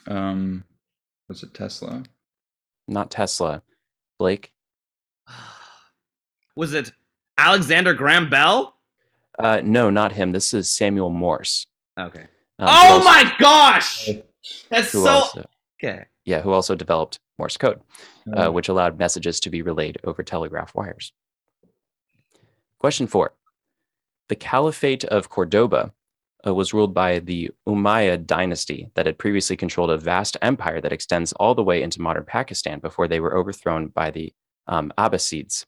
Um, 0.06 0.64
was 1.28 1.42
it 1.42 1.52
Tesla? 1.52 2.02
Not 2.88 3.10
Tesla. 3.10 3.62
Blake? 4.18 4.52
Was 6.56 6.74
it 6.74 6.92
Alexander 7.38 7.94
Graham 7.94 8.28
Bell? 8.28 8.76
Uh, 9.38 9.60
no, 9.64 9.90
not 9.90 10.12
him. 10.12 10.32
This 10.32 10.52
is 10.52 10.70
Samuel 10.70 11.10
Morse. 11.10 11.66
Okay. 11.98 12.26
um, 12.58 12.68
oh 12.68 12.92
also- 12.94 13.04
my 13.04 13.34
gosh! 13.38 14.08
That's 14.70 14.90
so 14.90 15.06
also, 15.06 15.44
okay. 15.82 16.04
yeah, 16.24 16.40
who 16.40 16.52
also 16.52 16.74
developed 16.74 17.18
Morse 17.38 17.56
code, 17.56 17.80
uh, 18.36 18.48
Uh, 18.48 18.50
which 18.50 18.68
allowed 18.68 18.98
messages 18.98 19.40
to 19.40 19.50
be 19.50 19.62
relayed 19.62 19.98
over 20.04 20.22
telegraph 20.22 20.74
wires. 20.74 21.12
Question 22.78 23.06
four. 23.06 23.34
The 24.28 24.36
Caliphate 24.36 25.04
of 25.04 25.28
Cordoba 25.28 25.92
uh, 26.46 26.54
was 26.54 26.74
ruled 26.74 26.92
by 26.94 27.18
the 27.20 27.50
Umayyad 27.68 28.26
dynasty 28.26 28.88
that 28.94 29.06
had 29.06 29.18
previously 29.18 29.56
controlled 29.56 29.90
a 29.90 29.98
vast 29.98 30.36
empire 30.42 30.80
that 30.80 30.92
extends 30.92 31.32
all 31.34 31.54
the 31.54 31.62
way 31.62 31.82
into 31.82 32.00
modern 32.02 32.24
Pakistan 32.24 32.80
before 32.80 33.06
they 33.08 33.20
were 33.20 33.36
overthrown 33.36 33.88
by 33.88 34.10
the 34.10 34.32
um, 34.66 34.92
Abbasids. 34.98 35.66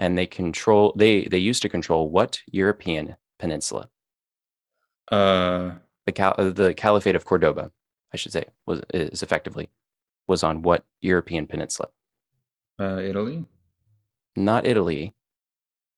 And 0.00 0.16
they 0.18 0.26
control 0.26 0.92
they 0.96 1.24
they 1.26 1.38
used 1.38 1.62
to 1.62 1.68
control 1.68 2.08
what 2.08 2.40
European 2.50 3.16
peninsula? 3.38 3.88
uh, 5.12 5.72
The 6.06 6.12
cal- 6.12 6.34
uh, 6.38 6.50
the 6.50 6.74
Caliphate 6.74 7.14
of 7.16 7.24
Cordoba, 7.24 7.70
I 8.12 8.16
should 8.16 8.32
say, 8.32 8.44
was 8.66 8.80
is 8.94 9.22
effectively 9.22 9.68
was 10.26 10.42
on 10.42 10.62
what 10.62 10.84
European 11.02 11.46
peninsula? 11.46 11.88
uh, 12.80 12.98
Italy. 13.02 13.44
Not 14.36 14.64
Italy. 14.66 15.14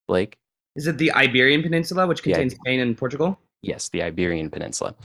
Blake? 0.09 0.37
Is 0.75 0.87
it 0.89 0.99
the 0.99 1.13
Iberian 1.13 1.63
Peninsula, 1.63 2.07
which 2.09 2.27
Yeah. 2.27 2.35
contains 2.37 2.55
Spain 2.57 2.81
and 2.81 2.97
Portugal? 2.99 3.39
Yes, 3.61 3.89
the 3.91 4.03
Iberian 4.03 4.51
Peninsula. 4.51 4.97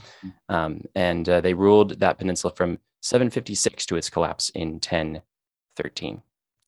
Um, 0.48 0.82
and 0.96 1.28
uh, 1.28 1.40
they 1.40 1.54
ruled 1.54 2.00
that 2.00 2.18
peninsula 2.18 2.52
from 2.56 2.78
756 3.02 3.86
to 3.86 3.96
its 3.96 4.10
collapse 4.10 4.50
in 4.50 4.80
1013. 4.80 6.22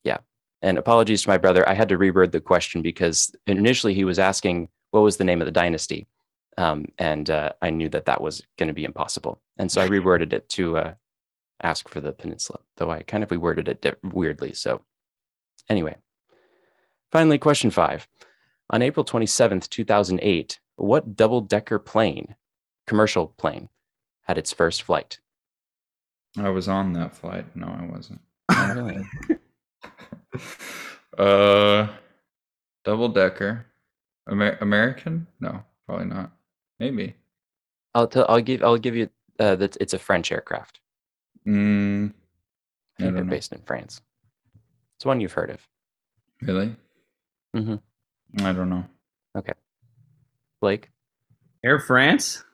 Yeah. 0.05 0.19
And 0.62 0.77
apologies 0.79 1.23
to 1.23 1.29
my 1.29 1.38
brother. 1.38 1.66
I 1.68 1.75
had 1.75 1.88
to 1.88 1.99
reword 1.99 2.33
the 2.33 2.40
question 2.40 2.83
because 2.83 3.35
initially 3.46 3.94
he 3.94 4.05
was 4.05 4.18
asking 4.18 4.68
what 4.90 5.01
was 5.01 5.16
the 5.16 5.25
name 5.25 5.40
of 5.40 5.46
the 5.46 5.53
dynasty. 5.53 6.07
Um, 6.59 6.87
and 6.99 7.31
uh, 7.31 7.53
I 7.62 7.70
knew 7.70 7.88
that 7.90 8.05
that 8.07 8.20
was 8.20 8.42
going 8.59 8.68
to 8.68 8.75
be 8.75 8.85
impossible. 8.85 9.40
And 9.57 9.73
so 9.73 9.81
I 9.81 9.88
reworded 9.88 10.33
it 10.33 10.49
to 10.51 10.77
uh, 10.77 10.94
ask 11.62 11.88
for 11.88 12.01
the 12.01 12.12
peninsula, 12.12 12.59
though 12.77 12.90
I 12.90 13.03
kind 13.03 13.23
of 13.23 13.31
reworded 13.31 13.68
it 13.68 13.81
di- 13.81 13.94
weirdly. 14.03 14.53
So, 14.53 14.83
anyway, 15.68 15.96
finally, 17.11 17.38
question 17.38 17.70
five. 17.70 18.07
On 18.70 18.83
April 18.83 19.05
27th, 19.05 19.68
2008, 19.68 20.61
what 20.77 21.16
double 21.16 21.40
decker 21.40 21.79
plane, 21.79 22.37
commercial 22.87 23.29
plane, 23.29 23.68
had 24.23 24.38
its 24.38 24.53
first 24.53 24.83
flight? 24.83 25.18
I 26.37 26.51
was 26.51 26.68
on 26.68 26.92
that 26.92 27.16
flight. 27.16 27.44
No, 27.57 27.66
I 27.66 27.87
wasn't. 27.90 28.20
really? 28.75 29.03
uh, 31.19 31.88
double 32.85 33.09
decker. 33.09 33.66
Amer- 34.31 34.59
American? 34.61 35.27
No, 35.40 35.62
probably 35.87 36.07
not. 36.07 36.31
Maybe. 36.79 37.14
I'll 37.95 38.07
tell. 38.07 38.27
I'll 38.29 38.40
give. 38.40 38.62
I'll 38.62 38.79
give 38.79 38.95
you. 38.97 39.09
Uh, 39.38 39.57
that 39.57 39.77
it's 39.81 39.95
a 39.95 39.99
French 39.99 40.31
aircraft. 40.31 40.81
Mm, 41.49 42.12
I 42.99 43.03
I 43.03 43.03
think 43.03 43.14
they're 43.14 43.25
know. 43.25 43.31
based 43.31 43.53
in 43.53 43.62
France. 43.62 44.03
It's 44.97 45.05
one 45.07 45.21
you've 45.21 45.33
heard 45.33 45.51
of. 45.51 45.66
Really? 46.43 46.77
Mm-hmm. 47.57 48.45
I 48.47 48.53
don't 48.53 48.69
know. 48.69 48.85
Okay. 49.37 49.55
Blake. 50.61 50.90
Air 51.64 51.79
France? 51.81 52.45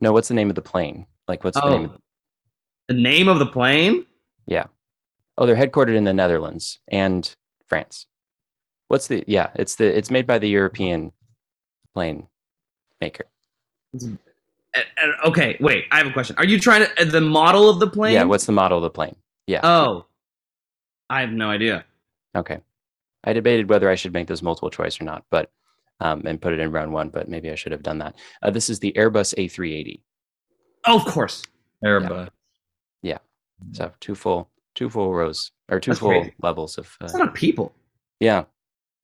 No, 0.00 0.12
what's 0.12 0.28
the 0.28 0.34
name 0.34 0.50
of 0.50 0.54
the 0.54 0.62
plane? 0.62 1.06
Like, 1.28 1.44
what's 1.44 1.58
the 1.60 1.68
name? 1.70 1.84
Of, 1.86 1.90
Oh, 1.92 1.98
the 2.88 2.94
name 2.94 3.28
of 3.28 3.38
the 3.38 3.46
plane? 3.46 4.04
yeah. 4.46 4.64
Oh, 5.40 5.46
they're 5.46 5.56
headquartered 5.56 5.96
in 5.96 6.04
the 6.04 6.12
Netherlands 6.12 6.78
and 6.88 7.34
France. 7.66 8.06
What's 8.88 9.08
the? 9.08 9.24
Yeah, 9.26 9.50
it's 9.54 9.76
the. 9.76 9.96
It's 9.96 10.10
made 10.10 10.26
by 10.26 10.38
the 10.38 10.48
European 10.48 11.12
plane 11.94 12.28
maker. 13.00 13.24
Okay, 15.24 15.56
wait. 15.58 15.84
I 15.90 15.98
have 15.98 16.06
a 16.06 16.12
question. 16.12 16.36
Are 16.38 16.44
you 16.44 16.60
trying 16.60 16.84
to 16.84 17.02
uh, 17.02 17.04
the 17.06 17.22
model 17.22 17.70
of 17.70 17.80
the 17.80 17.88
plane? 17.88 18.12
Yeah. 18.12 18.24
What's 18.24 18.44
the 18.44 18.52
model 18.52 18.78
of 18.78 18.82
the 18.82 18.90
plane? 18.90 19.16
Yeah. 19.46 19.60
Oh, 19.64 20.06
I 21.08 21.22
have 21.22 21.30
no 21.30 21.48
idea. 21.48 21.84
Okay. 22.36 22.58
I 23.24 23.32
debated 23.32 23.68
whether 23.68 23.90
I 23.90 23.94
should 23.94 24.12
make 24.12 24.28
this 24.28 24.42
multiple 24.42 24.70
choice 24.70 25.00
or 25.00 25.04
not, 25.04 25.24
but 25.30 25.50
um, 26.00 26.22
and 26.26 26.40
put 26.40 26.52
it 26.52 26.60
in 26.60 26.70
round 26.70 26.92
one, 26.92 27.08
but 27.08 27.28
maybe 27.28 27.50
I 27.50 27.54
should 27.54 27.72
have 27.72 27.82
done 27.82 27.98
that. 27.98 28.14
Uh, 28.42 28.50
this 28.50 28.70
is 28.70 28.78
the 28.78 28.92
Airbus 28.92 29.34
A380. 29.36 30.00
Oh, 30.86 30.96
of 30.98 31.04
course. 31.06 31.42
Airbus. 31.84 32.28
Yeah. 33.02 33.18
So 33.72 33.92
two 34.00 34.14
full, 34.14 34.48
two 34.80 34.88
full 34.88 35.12
rows 35.12 35.52
or 35.70 35.78
two 35.78 35.90
That's 35.90 36.00
full 36.00 36.08
crazy. 36.08 36.32
levels 36.42 36.78
of. 36.78 36.96
That's 36.98 37.14
Uh, 37.14 37.18
not 37.18 37.28
a 37.28 37.32
people. 37.32 37.74
yeah, 38.18 38.44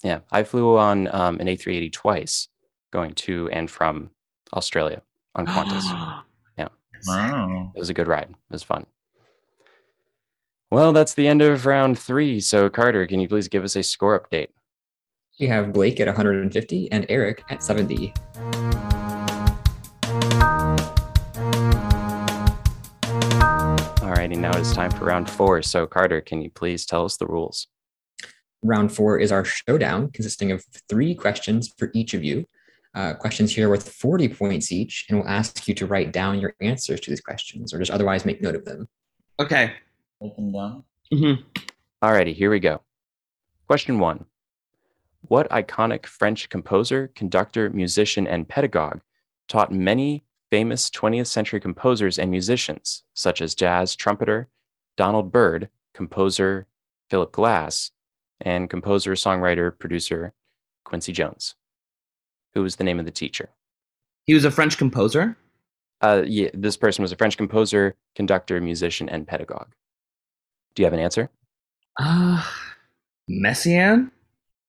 yeah. 0.03 0.21
I 0.33 0.43
flew 0.43 0.79
on 0.79 1.07
um, 1.15 1.39
an 1.39 1.49
A380 1.49 1.93
twice, 1.93 2.49
going 2.95 3.13
to 3.27 3.51
and 3.51 3.71
from 3.71 4.09
Australia 4.55 5.03
on 5.35 5.45
Qantas. 5.53 5.85
Yeah. 6.57 6.69
Wow. 7.07 7.73
it 7.77 7.79
was 7.79 7.91
a 7.91 7.95
good 7.95 8.09
ride. 8.09 8.31
It 8.31 8.53
was 8.53 8.63
fun. 8.63 8.87
Well, 10.71 10.95
that's 10.95 11.13
the 11.13 11.29
end 11.29 11.43
of 11.43 11.67
round 11.67 11.99
three. 11.99 12.41
So 12.41 12.71
Carter, 12.71 13.07
can 13.07 13.21
you 13.21 13.29
please 13.29 13.49
give 13.49 13.63
us 13.63 13.77
a 13.77 13.83
score 13.83 14.19
update? 14.19 14.49
We 15.39 15.47
have 15.49 15.75
Blake 15.75 16.01
at 16.01 16.07
150 16.07 16.91
and 16.91 17.05
Eric 17.11 17.45
at 17.51 17.63
70. 17.63 18.15
Alrighty, 24.27 24.39
now 24.39 24.59
it's 24.59 24.73
time 24.73 24.91
for 24.91 25.05
round 25.05 25.31
four. 25.31 25.63
So 25.63 25.87
Carter, 25.87 26.21
can 26.21 26.43
you 26.43 26.51
please 26.51 26.85
tell 26.85 27.05
us 27.05 27.17
the 27.17 27.29
rules? 27.29 27.69
Round 28.61 28.93
four 28.93 29.21
is 29.21 29.31
our 29.31 29.45
showdown, 29.45 30.11
consisting 30.11 30.51
of 30.51 30.65
three 30.89 31.15
questions 31.15 31.73
for 31.79 31.93
each 31.95 32.13
of 32.13 32.25
you. 32.25 32.45
Uh, 32.93 33.15
questions 33.15 33.55
here 33.55 33.69
worth 33.69 33.89
40 33.89 34.31
points 34.31 34.73
each, 34.73 35.07
and 35.09 35.21
we'll 35.21 35.29
ask 35.29 35.69
you 35.69 35.75
to 35.75 35.87
write 35.87 36.13
down 36.13 36.41
your 36.41 36.55
answers 36.61 36.99
to 37.03 37.11
these 37.11 37.21
questions 37.21 37.73
or 37.73 37.79
just 37.79 37.93
otherwise 37.93 38.25
make 38.25 38.43
note 38.43 38.57
of 38.57 38.65
them. 38.65 38.89
Okay. 39.39 39.75
Open 40.21 40.51
down. 40.51 40.83
hmm 41.13 41.35
Alrighty, 42.03 42.35
here 42.35 42.51
we 42.51 42.59
go. 42.59 42.81
Question 43.69 44.01
one 44.01 44.25
What 45.29 45.49
iconic 45.51 46.05
French 46.05 46.49
composer, 46.49 47.13
conductor, 47.15 47.71
musician, 47.71 48.27
and 48.27 48.49
pedagogue 48.49 49.03
taught 49.47 49.71
many 49.71 50.25
famous 50.51 50.91
20th 50.91 51.27
century 51.27 51.61
composers 51.61 52.19
and 52.19 52.31
musicians, 52.31 53.05
such 53.15 53.41
as 53.41 53.55
jazz 53.55 53.97
trumpeter 53.97 54.49
Donald 54.97 55.31
Byrd, 55.31 55.69
composer 55.95 56.67
Philip 57.11 57.33
Glass, 57.33 57.91
and 58.41 58.71
composer, 58.71 59.13
songwriter, 59.13 59.77
producer 59.79 60.33
Quincy 60.85 61.13
Jones? 61.13 61.55
Who 62.55 62.63
was 62.63 62.77
the 62.77 62.85
name 62.85 62.99
of 62.99 63.05
the 63.05 63.11
teacher? 63.11 63.51
He 64.25 64.35
was 64.35 64.45
a 64.45 64.51
French 64.51 64.79
composer. 64.79 65.37
Uh, 66.01 66.23
yeah, 66.27 66.51
this 66.55 66.77
person 66.77 67.03
was 67.03 67.13
a 67.13 67.17
French 67.17 67.37
composer, 67.37 67.95
conductor, 68.15 68.61
musician, 68.61 69.09
and 69.09 69.27
pedagogue. 69.27 69.73
Do 70.75 70.83
you 70.83 70.87
have 70.87 70.93
an 70.93 71.01
answer? 71.01 71.31
Ah, 71.99 72.53
Messiaen. 73.31 74.11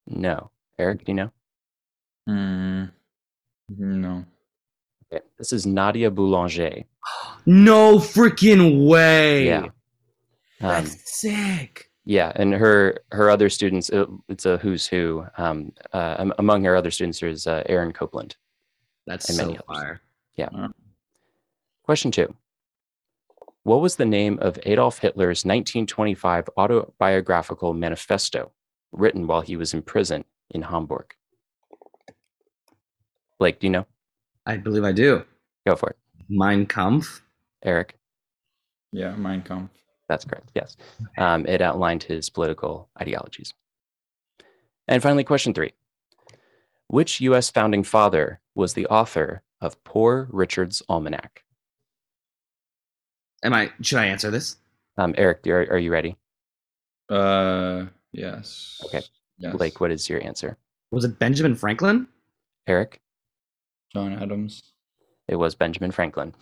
No. 0.06 0.52
Eric, 0.80 1.04
do 1.04 1.12
you 1.12 1.16
know? 1.16 1.32
Mm, 2.30 2.92
no. 3.78 4.26
Okay. 5.12 5.24
This 5.38 5.54
is 5.54 5.66
Nadia 5.66 6.12
Boulanger. 6.12 6.84
No 7.46 7.98
freaking 7.98 8.88
way. 8.88 9.46
Yeah. 9.46 9.66
Um, 10.60 10.86
That's 10.86 11.20
sick. 11.20 11.90
yeah, 12.06 12.32
and 12.36 12.54
her 12.54 13.00
her 13.12 13.30
other 13.30 13.50
students, 13.50 13.90
uh, 13.92 14.06
it's 14.28 14.46
a 14.46 14.58
who's 14.58 14.88
who. 14.88 15.26
Um, 15.38 15.72
uh, 15.94 16.32
among 16.40 16.64
her 16.64 16.76
other 16.76 16.92
students, 16.92 17.22
is 17.24 17.48
uh, 17.48 17.64
Aaron 17.68 17.94
Copland. 17.94 18.36
That's 19.06 19.34
so 19.34 19.46
many 19.46 19.58
others. 19.58 19.66
fire. 19.68 20.02
Question 21.84 22.12
two: 22.12 22.36
What 23.64 23.82
was 23.82 23.96
the 23.96 24.06
name 24.06 24.40
of 24.42 24.60
Adolf 24.66 25.00
Hitler's 25.00 25.46
1925 25.46 26.50
autobiographical 26.58 27.74
manifesto, 27.74 28.52
written 28.92 29.28
while 29.28 29.42
he 29.42 29.56
was 29.56 29.74
in 29.74 29.84
prison 29.84 30.26
in 30.50 30.64
Hamburg? 30.64 31.14
Blake, 33.40 33.60
do 33.60 33.68
you 33.68 33.72
know? 33.72 33.86
I 34.48 34.58
believe 34.58 34.84
I 34.84 34.92
do. 34.94 35.24
Go 35.68 35.76
for 35.76 35.90
it. 35.90 35.98
Mein 36.30 36.66
Kampf. 36.66 37.22
Eric, 37.64 37.98
Yeah, 38.92 39.16
Mein 39.16 39.42
Kampf. 39.42 39.72
that's 40.08 40.24
correct. 40.26 40.50
Yes, 40.56 40.78
um, 41.18 41.46
it 41.46 41.62
outlined 41.62 42.04
his 42.04 42.30
political 42.30 42.90
ideologies. 43.00 43.54
And 44.88 45.04
finally, 45.04 45.24
question 45.26 45.54
three: 45.54 45.74
Which 46.88 47.20
U.S. 47.22 47.50
founding 47.50 47.84
father 47.84 48.40
was 48.56 48.74
the 48.74 48.88
author 48.88 49.42
of 49.62 49.84
Poor 49.84 50.28
Richard's 50.32 50.82
Almanac? 50.88 51.44
Am 53.44 53.54
I? 53.54 53.72
Should 53.82 54.00
I 54.00 54.06
answer 54.06 54.32
this? 54.32 54.58
Um, 54.98 55.14
Eric, 55.18 55.46
are, 55.48 55.68
are 55.72 55.78
you 55.78 55.92
ready? 55.92 56.16
Uh, 57.10 57.86
yes. 58.14 58.82
Okay. 58.86 59.02
Yes. 59.38 59.56
Blake, 59.56 59.80
what 59.80 59.92
is 59.92 60.10
your 60.10 60.24
answer? 60.24 60.58
Was 60.92 61.06
it 61.06 61.20
Benjamin 61.20 61.56
Franklin? 61.56 62.08
Eric? 62.66 63.00
John 63.94 64.14
Adams. 64.14 64.74
It 65.28 65.36
was 65.36 65.56
Benjamin 65.56 65.92
Franklin. 65.92 66.34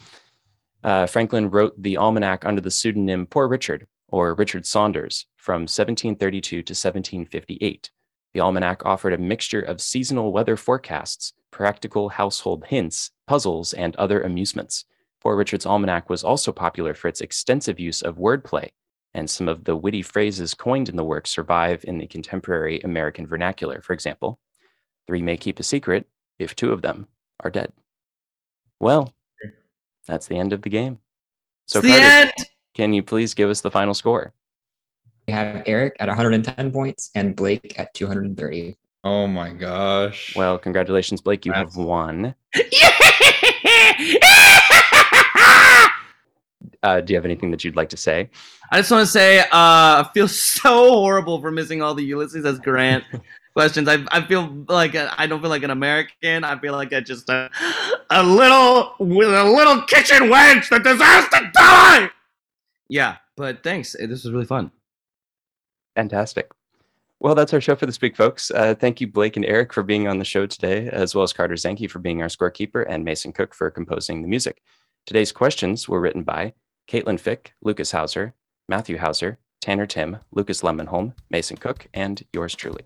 Uh, 0.83 1.07
Franklin 1.07 1.49
wrote 1.49 1.73
the 1.81 1.97
almanac 1.97 2.45
under 2.45 2.61
the 2.61 2.71
pseudonym 2.71 3.25
Poor 3.25 3.47
Richard 3.47 3.87
or 4.07 4.35
Richard 4.35 4.65
Saunders 4.65 5.25
from 5.35 5.61
1732 5.61 6.61
to 6.61 6.71
1758. 6.71 7.89
The 8.33 8.39
almanac 8.39 8.85
offered 8.85 9.13
a 9.13 9.17
mixture 9.17 9.61
of 9.61 9.81
seasonal 9.81 10.31
weather 10.31 10.57
forecasts, 10.57 11.33
practical 11.51 12.09
household 12.09 12.65
hints, 12.67 13.11
puzzles, 13.27 13.73
and 13.73 13.95
other 13.95 14.21
amusements. 14.21 14.85
Poor 15.21 15.35
Richard's 15.35 15.65
almanac 15.65 16.09
was 16.09 16.23
also 16.23 16.51
popular 16.51 16.93
for 16.93 17.07
its 17.07 17.21
extensive 17.21 17.79
use 17.79 18.01
of 18.01 18.17
wordplay, 18.17 18.69
and 19.13 19.29
some 19.29 19.47
of 19.47 19.63
the 19.63 19.75
witty 19.75 20.01
phrases 20.01 20.53
coined 20.53 20.89
in 20.89 20.97
the 20.97 21.03
work 21.03 21.25
survive 21.25 21.83
in 21.85 21.97
the 21.97 22.05
contemporary 22.05 22.79
American 22.81 23.25
vernacular. 23.25 23.81
For 23.81 23.93
example, 23.93 24.39
three 25.07 25.21
may 25.21 25.37
keep 25.37 25.59
a 25.59 25.63
secret 25.63 26.07
if 26.37 26.55
two 26.55 26.71
of 26.71 26.81
them 26.81 27.07
are 27.45 27.49
dead. 27.51 27.71
Well, 28.79 29.13
that's 30.07 30.27
the 30.27 30.35
end 30.37 30.51
of 30.51 30.63
the 30.63 30.69
game. 30.69 30.99
So, 31.67 31.79
It's 31.79 31.87
the 31.87 31.93
Carter, 31.93 32.05
end. 32.05 32.33
can 32.73 32.91
you 32.93 33.03
please 33.03 33.33
give 33.33 33.49
us 33.49 33.61
the 33.61 33.71
final 33.71 33.93
score? 33.93 34.33
We 35.27 35.33
have 35.33 35.63
Eric 35.65 35.95
at 35.99 36.07
110 36.07 36.71
points 36.71 37.11
and 37.15 37.35
Blake 37.35 37.79
at 37.79 37.93
230. 37.93 38.75
Oh 39.03 39.27
my 39.27 39.51
gosh. 39.53 40.35
Well, 40.35 40.57
congratulations, 40.57 41.21
Blake. 41.21 41.45
You 41.45 41.53
have 41.53 41.75
won. 41.77 42.33
Uh, 46.83 47.01
do 47.01 47.13
you 47.13 47.17
have 47.17 47.25
anything 47.25 47.49
that 47.49 47.63
you'd 47.63 47.75
like 47.75 47.89
to 47.89 47.97
say? 47.97 48.29
I 48.71 48.77
just 48.77 48.91
want 48.91 49.01
to 49.03 49.11
say, 49.11 49.39
uh, 49.39 49.47
I 49.51 50.09
feel 50.13 50.27
so 50.53 50.89
horrible 50.91 51.41
for 51.41 51.49
missing 51.49 51.81
all 51.81 51.95
the 51.95 52.03
Ulysses 52.03 52.45
S. 52.45 52.59
Grant 52.59 53.03
questions. 53.55 53.87
I, 53.87 54.03
I 54.11 54.21
feel 54.25 54.65
like 54.67 54.95
I 54.95 55.27
don't 55.27 55.41
feel 55.41 55.49
like 55.49 55.63
an 55.63 55.71
American. 55.71 56.43
I 56.43 56.59
feel 56.59 56.73
like 56.73 56.91
a, 56.91 57.01
just 57.01 57.29
a, 57.29 57.49
a 58.09 58.23
little 58.23 58.93
with 58.99 59.29
a 59.29 59.43
little 59.43 59.81
kitchen 59.83 60.23
wench 60.29 60.69
that 60.69 60.83
deserves 60.83 61.29
to 61.29 61.51
die. 61.53 62.09
Yeah, 62.89 63.17
but 63.35 63.63
thanks. 63.63 63.93
This 63.93 64.23
was 64.23 64.31
really 64.31 64.45
fun. 64.45 64.71
Fantastic. 65.95 66.51
Well, 67.21 67.33
that's 67.33 67.53
our 67.53 67.61
show 67.61 67.75
for 67.75 67.85
this 67.85 68.01
week, 68.01 68.17
folks. 68.17 68.51
Uh, 68.51 68.75
thank 68.75 68.99
you, 68.99 69.07
Blake 69.07 69.37
and 69.37 69.45
Eric, 69.45 69.71
for 69.71 69.83
being 69.83 70.07
on 70.07 70.19
the 70.19 70.25
show 70.25 70.45
today, 70.45 70.89
as 70.89 71.15
well 71.15 71.23
as 71.23 71.31
Carter 71.31 71.55
Zenke 71.55 71.89
for 71.89 71.99
being 71.99 72.21
our 72.21 72.27
scorekeeper 72.27 72.85
and 72.87 73.05
Mason 73.05 73.31
Cook 73.31 73.55
for 73.55 73.71
composing 73.71 74.21
the 74.21 74.27
music. 74.27 74.61
Today's 75.05 75.31
questions 75.31 75.87
were 75.87 76.01
written 76.01 76.23
by 76.23 76.53
Caitlin 76.89 77.19
Fick, 77.19 77.53
Lucas 77.63 77.93
Hauser, 77.93 78.33
Matthew 78.67 78.97
Hauser, 78.97 79.39
Tanner 79.61 79.85
Tim, 79.85 80.17
Lucas 80.33 80.61
Lemonholm, 80.61 81.13
Mason 81.31 81.57
Cook, 81.57 81.87
and 81.93 82.21
yours 82.33 82.53
truly. 82.53 82.83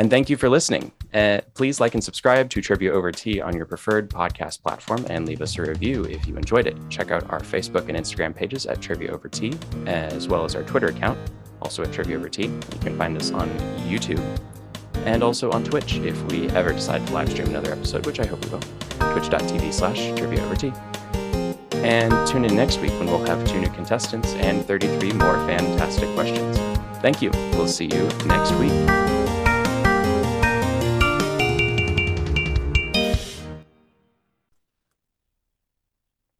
And 0.00 0.08
thank 0.08 0.30
you 0.30 0.38
for 0.38 0.48
listening. 0.48 0.92
Uh, 1.12 1.42
please 1.52 1.78
like 1.78 1.92
and 1.92 2.02
subscribe 2.02 2.48
to 2.48 2.62
Trivia 2.62 2.90
Over 2.90 3.12
Tea 3.12 3.42
on 3.42 3.54
your 3.54 3.66
preferred 3.66 4.08
podcast 4.08 4.62
platform 4.62 5.04
and 5.10 5.28
leave 5.28 5.42
us 5.42 5.58
a 5.58 5.62
review 5.62 6.04
if 6.04 6.26
you 6.26 6.38
enjoyed 6.38 6.66
it. 6.66 6.74
Check 6.88 7.10
out 7.10 7.30
our 7.30 7.40
Facebook 7.40 7.86
and 7.90 7.98
Instagram 7.98 8.34
pages 8.34 8.64
at 8.64 8.80
Trivia 8.80 9.12
Over 9.12 9.28
Tea, 9.28 9.52
as 9.84 10.26
well 10.26 10.46
as 10.46 10.56
our 10.56 10.62
Twitter 10.62 10.86
account, 10.86 11.18
also 11.60 11.82
at 11.82 11.92
Trivia 11.92 12.16
Over 12.16 12.30
Tea. 12.30 12.44
You 12.44 12.78
can 12.80 12.96
find 12.96 13.14
us 13.14 13.30
on 13.30 13.50
YouTube 13.90 14.24
and 15.04 15.22
also 15.22 15.50
on 15.50 15.64
Twitch 15.64 15.96
if 15.96 16.18
we 16.32 16.48
ever 16.52 16.72
decide 16.72 17.06
to 17.06 17.12
live 17.12 17.28
stream 17.28 17.48
another 17.48 17.70
episode, 17.70 18.06
which 18.06 18.20
I 18.20 18.24
hope 18.24 18.42
we 18.42 18.52
will. 18.52 18.62
Twitch.tv 19.12 19.70
slash 19.70 19.98
Trivia 20.18 20.42
Over 20.42 20.56
Tea. 20.56 20.72
And 21.82 22.26
tune 22.26 22.46
in 22.46 22.56
next 22.56 22.80
week 22.80 22.92
when 22.92 23.06
we'll 23.06 23.26
have 23.26 23.46
two 23.46 23.60
new 23.60 23.68
contestants 23.68 24.32
and 24.32 24.64
33 24.64 25.12
more 25.12 25.36
fantastic 25.46 26.08
questions. 26.14 26.56
Thank 27.02 27.20
you. 27.20 27.28
We'll 27.52 27.68
see 27.68 27.84
you 27.84 28.08
next 28.24 28.52
week. 28.52 29.09